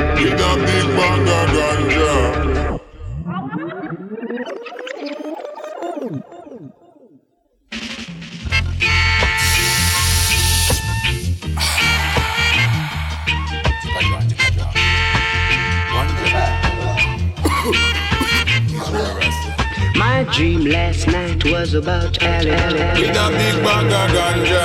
dream 20.36 20.66
last 20.66 21.06
night 21.06 21.42
was 21.46 21.72
about 21.72 22.22
Ali. 22.22 22.50
With 23.00 23.16
a 23.16 23.26
big 23.38 23.56
bag 23.64 23.92
of 24.00 24.08
ganja. 24.14 24.64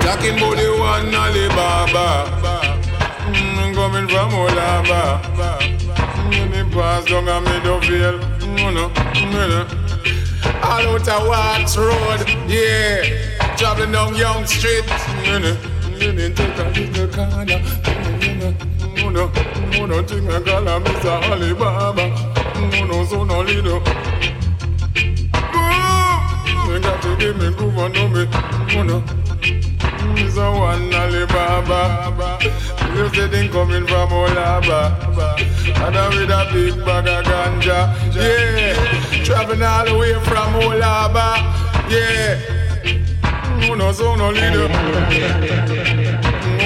Talking 0.00 0.38
about 0.38 0.56
the 0.56 0.68
one 0.78 1.14
Alibaba. 1.14 2.06
Mm, 3.28 3.74
coming 3.74 4.08
from 4.08 4.30
Olaba. 4.30 5.20
Mm, 6.32 6.50
me 6.50 6.60
pass 6.72 7.04
down 7.04 7.28
a 7.28 7.36
Meadowvale. 7.46 8.20
Mm, 8.40 8.72
no, 8.74 8.88
mm, 8.88 9.32
no. 9.52 9.60
All 10.62 10.88
out 10.94 11.08
a 11.08 11.28
Watts 11.28 11.76
Road. 11.76 12.20
Yeah. 12.48 13.56
Traveling 13.58 13.92
down 13.92 14.14
Young 14.14 14.46
Street. 14.46 14.84
Mm, 14.84 15.42
no. 15.42 15.52
Mm, 15.98 16.16
no. 16.16 16.24
Take 16.32 16.58
a 16.58 16.64
little 16.80 17.08
corner. 17.08 17.60
Mm, 18.16 18.38
no. 18.40 18.52
Mm, 18.96 19.12
no. 19.12 19.28
Mm, 19.28 19.88
no. 19.90 20.02
Think 20.04 20.30
I 20.30 20.40
call 20.40 20.64
her 20.64 20.80
Mr. 20.80 21.22
Alibaba. 21.30 22.04
Mm, 22.54 22.88
no. 22.88 23.04
So 23.04 23.24
no 23.24 23.42
little. 23.42 23.82
You 23.82 23.82
got 23.82 24.39
to 27.00 27.16
give 27.16 27.36
me 27.36 27.50
groove 27.54 27.76
and 27.78 27.94
know 27.94 28.08
me, 28.08 28.26
know. 28.84 29.02
It's 30.16 30.36
a 30.36 30.50
one 30.50 30.92
Alibaba. 30.92 32.38
You 32.94 33.08
say 33.14 33.26
they 33.28 33.48
coming 33.48 33.86
from 33.86 34.10
Olaba. 34.10 34.96
And 35.86 35.96
I'm 35.96 36.10
with 36.10 36.30
a 36.30 36.48
big 36.52 36.84
bag 36.84 37.08
of 37.08 37.24
ganja. 37.24 37.94
Yeah. 38.14 39.24
Traveling 39.24 39.62
all 39.62 39.84
the 39.84 39.96
way 39.96 40.14
from 40.24 40.54
Olaba. 40.60 41.36
Yeah. 41.88 42.38
Know, 43.76 43.92
so 43.92 44.14
no 44.16 44.30
leader. 44.30 44.68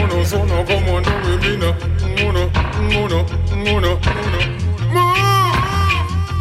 Know, 0.09 0.25
so 0.25 0.45
no 0.45 0.65
come 0.65 0.89
on, 0.89 1.03
do 1.03 1.15
with 1.31 1.43
me 1.43 1.57
no. 1.57 1.75
You 2.17 2.33
know, 2.33 2.51
you 2.91 3.81
know. 3.81 4.01
Move. 4.93 5.25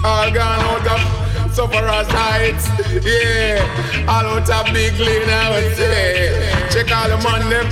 All 0.06 0.32
gone 0.32 0.60
out 0.60 0.88
of 0.88 1.23
sufferers 1.54 2.08
nights. 2.10 2.66
Yeah, 3.06 4.10
all 4.10 4.26
out 4.26 4.50
of 4.50 4.74
big 4.74 4.98
lean, 4.98 5.30
I 5.30 5.50
would 5.54 5.78
say. 5.78 6.50
Check 6.74 6.90
all 6.90 7.08
the 7.08 7.18
man 7.22 7.46
them. 7.50 7.68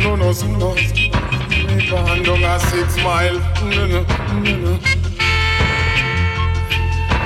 No, 0.00 0.16
no, 0.16 0.32
no, 0.32 0.32
no. 0.56 0.74
Me 0.74 1.88
gone 1.88 2.22
down 2.22 2.42
a 2.42 2.58
six 2.72 2.96
mile. 3.04 3.38
No, 3.68 3.86
no, 3.86 4.00
no, 4.40 4.56
no. 4.56 4.72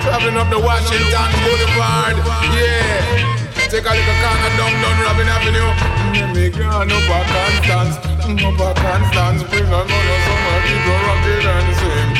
Traveling 0.02 0.36
up 0.36 0.50
the 0.50 0.58
Washington 0.58 1.30
Boulevard. 1.46 2.16
Yeah. 2.52 3.34
Take 3.70 3.86
a 3.86 3.94
little 3.94 4.18
corner 4.22 4.52
down, 4.58 4.74
down 4.82 4.98
Robin 5.02 5.28
Avenue. 5.30 5.70
Yeah, 6.12 6.32
me 6.34 6.50
gone 6.50 6.90
up 6.90 7.08
a 7.08 7.18
Constance. 7.30 7.96
Up 8.42 8.60
a 8.60 8.80
Constance. 8.80 9.42
Bring 9.48 9.64
a 9.64 9.80
gun 9.86 10.06
or 10.10 10.18
some 10.26 10.44
people 10.66 10.98
rocking 11.06 11.46
and 11.54 11.70
sing. 11.78 12.10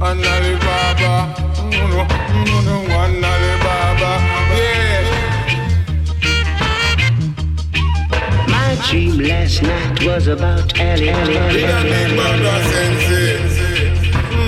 And 0.00 0.24
Alibaba. 0.24 1.47
No, 1.70 1.86
no, 1.86 2.02
no, 2.44 2.60
no, 2.62 2.76
one 2.96 3.24
Alibaba. 3.24 4.12
Yeah. 4.56 5.04
My 8.48 8.70
dream 8.88 9.18
last 9.18 9.62
night 9.62 10.02
was 10.04 10.28
about 10.28 10.78
Ali. 10.80 11.10
Ali, 11.10 11.36
Ali, 11.36 11.62
With 11.62 11.70
a 11.70 11.82
big 11.84 12.16
bag 12.16 12.44
of 12.52 12.60
sensi. 12.72 13.24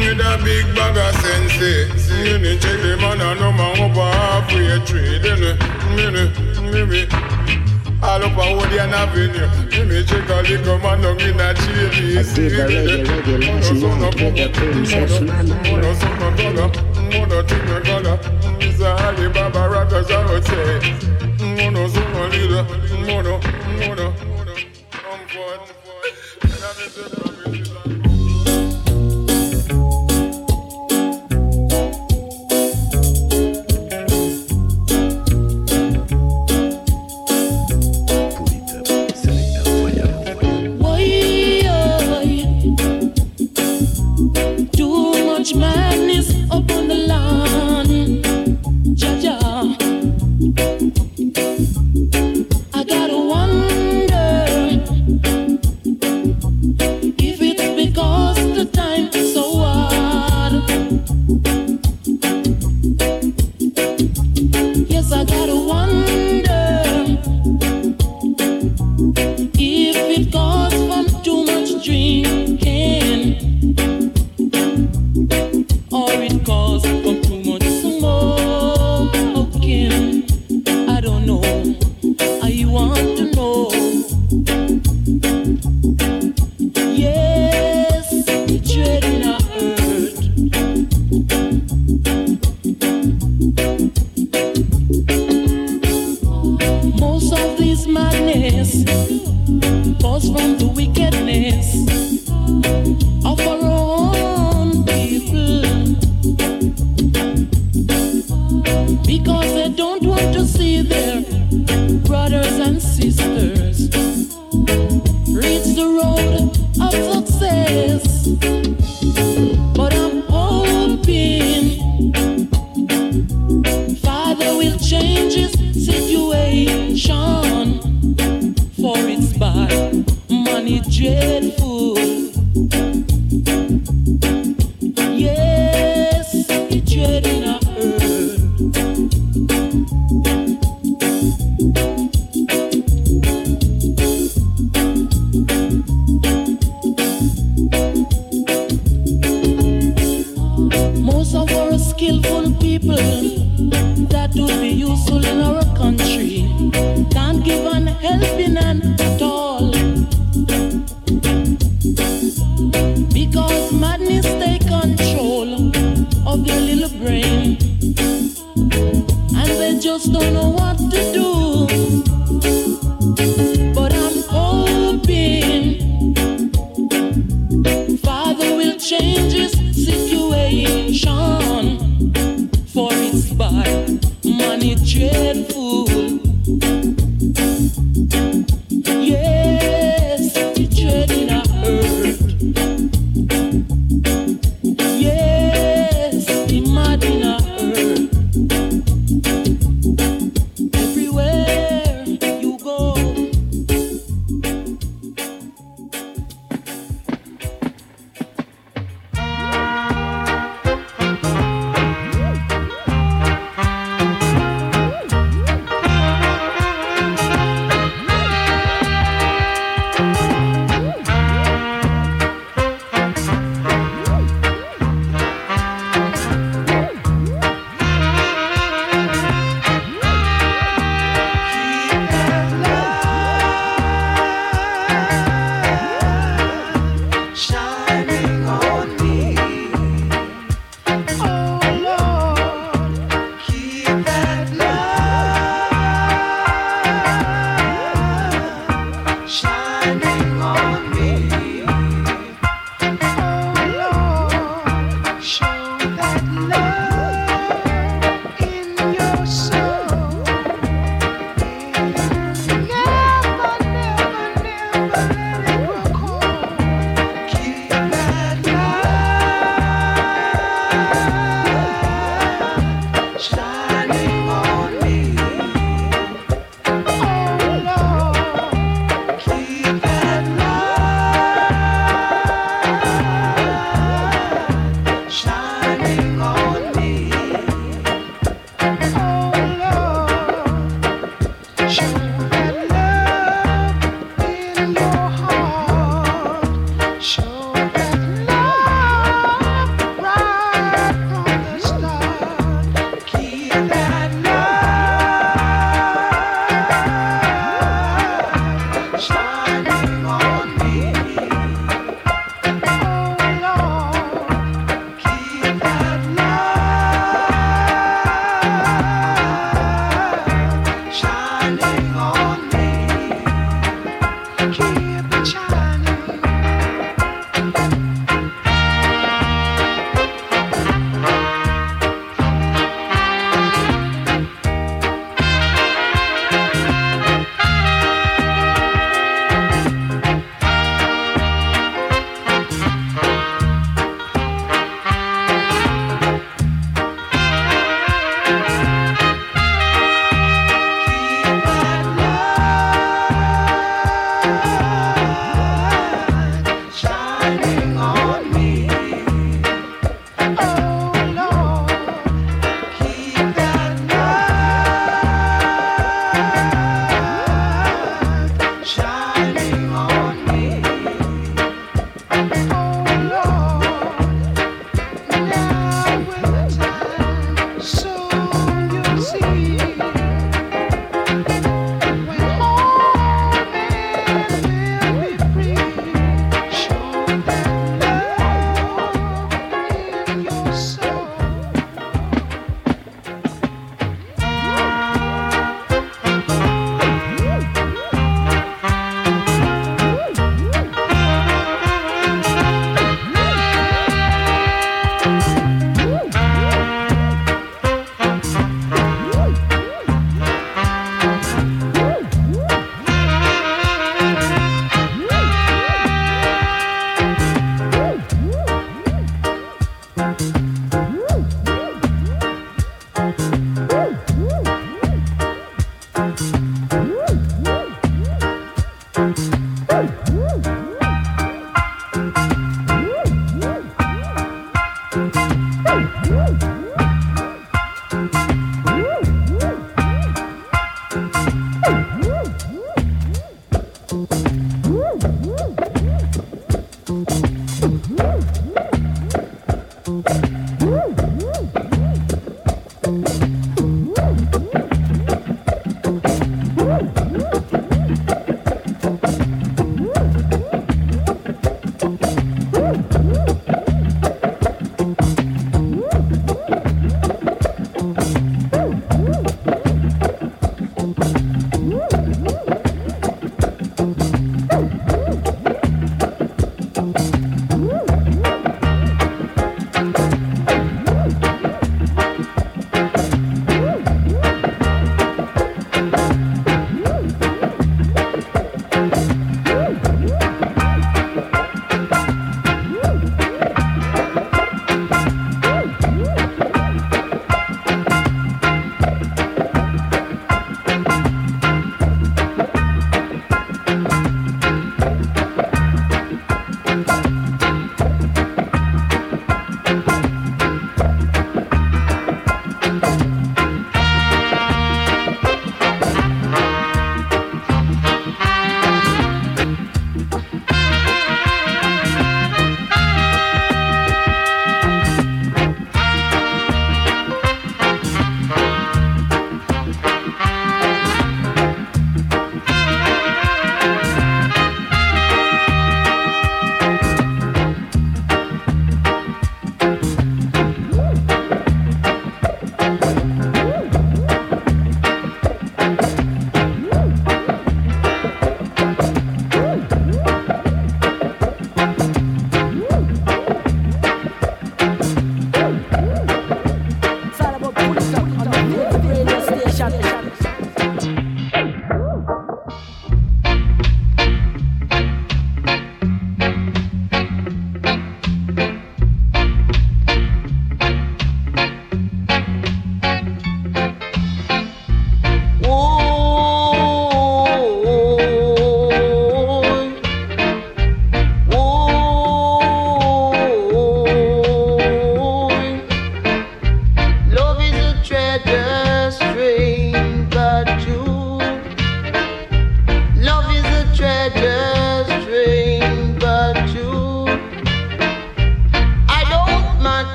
With 0.00 0.20
a 0.20 0.32
big 0.42 0.66
bag 0.74 0.96
of 0.96 1.14
sensi. 1.20 1.72
See 1.98 2.38
me 2.38 2.58
check 2.58 2.80
the 2.80 2.96
man 2.96 3.20
and 3.20 3.40
no 3.40 3.52
man 3.52 3.80
up 3.80 3.96
halfway 3.96 4.78
tree. 4.86 5.18
Then 5.18 5.40
me, 5.94 6.04
me, 6.70 6.82
me. 6.86 7.00
All 8.02 8.22
up 8.24 8.36
a 8.36 8.42
Odeon 8.48 8.94
Avenue. 8.94 9.48
Me, 9.70 9.84
me 9.84 10.04
check 10.04 10.28
a 10.30 10.40
little 10.40 10.78
man 10.78 11.02
down 11.02 11.20
in 11.20 11.38
a 11.38 11.42
I 11.42 11.52
did 11.52 12.52
the 12.52 12.64
reggae, 12.64 13.04
reggae 13.04 13.36
last 13.46 13.72
night 13.72 14.14
with 14.14 14.34
the 14.36 14.48
princess, 14.54 15.20
my 15.20 16.89
Mono 17.10 17.26
mono 17.26 17.42
tinga 17.44 17.80
color. 17.80 18.18
Mr. 18.58 18.86
Alibaba 19.06 19.66
rockers. 19.66 20.08
Mono 21.40 21.88
summa 21.88 22.26
leader, 22.28 22.64
mono, 23.06 23.38
mono, 23.78 24.14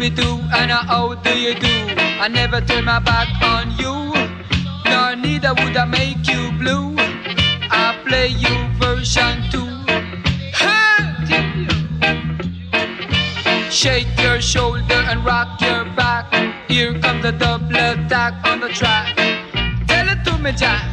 Scooby 0.00 0.16
Doo, 0.16 0.40
and 0.56 0.72
I, 0.72 0.76
how 0.86 1.14
do 1.14 1.38
you 1.38 1.54
do? 1.54 1.68
I 2.20 2.28
never 2.28 2.62
turn 2.62 2.86
my 2.86 3.00
back 3.00 3.28
on 3.42 3.70
you, 3.72 4.14
nor 4.86 5.14
neither 5.14 5.52
would 5.52 5.76
I 5.76 5.84
make 5.84 6.26
you 6.26 6.52
blue. 6.52 6.94
I 6.98 8.00
play 8.06 8.28
you 8.28 8.56
version 8.78 9.42
two. 9.50 9.68
Hey! 10.56 11.04
Shake 13.70 14.18
your 14.18 14.40
shoulder 14.40 15.04
and 15.10 15.22
rock 15.22 15.60
your 15.60 15.84
back. 15.94 16.32
Here 16.66 16.98
comes 16.98 17.22
the 17.22 17.32
double 17.32 17.76
attack 17.76 18.32
on 18.46 18.60
the 18.60 18.70
track. 18.70 19.14
Tell 19.86 20.08
it 20.08 20.24
to 20.24 20.38
me, 20.38 20.52
Jack. 20.52 20.89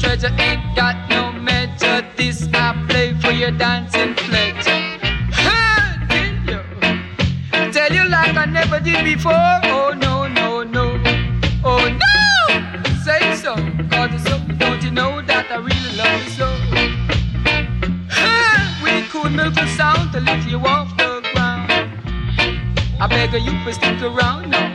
treasure 0.00 0.34
ain't 0.38 0.74
got 0.74 0.96
no 1.10 1.32
measure. 1.32 2.04
This 2.16 2.48
I 2.54 2.74
play 2.88 3.12
for 3.20 3.30
your 3.30 3.50
dancing 3.50 4.14
pleasure. 4.14 4.80
Hey, 5.30 6.32
you? 6.48 6.60
Tell 7.72 7.92
you 7.92 8.08
like 8.08 8.34
I 8.34 8.46
never 8.46 8.80
did 8.80 9.04
before. 9.04 9.32
Oh 9.64 9.92
no, 9.96 10.26
no, 10.26 10.62
no. 10.62 10.84
Oh 11.62 11.84
no! 12.04 12.16
Say 13.04 13.36
so, 13.36 13.54
cause 13.90 14.22
so. 14.24 14.38
Don't 14.58 14.82
you 14.82 14.90
know 14.90 15.20
that 15.22 15.46
I 15.50 15.56
really 15.56 15.92
love 16.00 16.24
you 16.24 16.30
so? 16.30 16.48
We 18.82 19.02
could 19.08 19.32
milk 19.32 19.56
a 19.56 19.66
sound 19.76 20.12
to 20.12 20.20
lift 20.20 20.48
you 20.48 20.58
off 20.60 20.96
the 20.96 21.20
ground. 21.32 21.70
I 23.00 23.06
beg 23.06 23.34
of 23.34 23.42
you, 23.42 23.52
please 23.62 23.76
stick 23.76 24.00
around 24.02 24.50
now. 24.50 24.69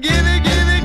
Give 0.00 0.12
it, 0.12 0.44
give 0.44 0.68
it. 0.68 0.75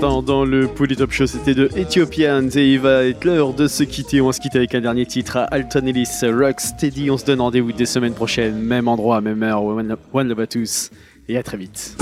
Dans 0.00 0.46
le 0.46 0.66
Pouli 0.66 0.96
Top 0.96 1.12
Show, 1.12 1.26
c'était 1.26 1.54
de 1.54 1.68
Ethiopians 1.76 2.48
et 2.54 2.72
il 2.72 2.80
va 2.80 3.04
être 3.04 3.22
l'heure 3.24 3.52
de 3.52 3.68
se 3.68 3.82
quitter. 3.82 4.22
On 4.22 4.32
se 4.32 4.40
quitter 4.40 4.56
avec 4.56 4.74
un 4.74 4.80
dernier 4.80 5.04
titre 5.04 5.36
à 5.36 5.44
Alton 5.44 5.86
Ellis, 5.86 6.08
Rocksteady. 6.22 7.10
On 7.10 7.18
se 7.18 7.26
donne 7.26 7.42
rendez-vous 7.42 7.72
des 7.72 7.84
semaines 7.84 8.14
prochaines, 8.14 8.56
même 8.56 8.88
endroit, 8.88 9.20
même 9.20 9.42
heure. 9.42 9.62
One 9.62 10.28
love 10.28 10.40
à 10.40 10.46
tous 10.46 10.90
et 11.28 11.36
à 11.36 11.42
très 11.42 11.58
vite. 11.58 11.96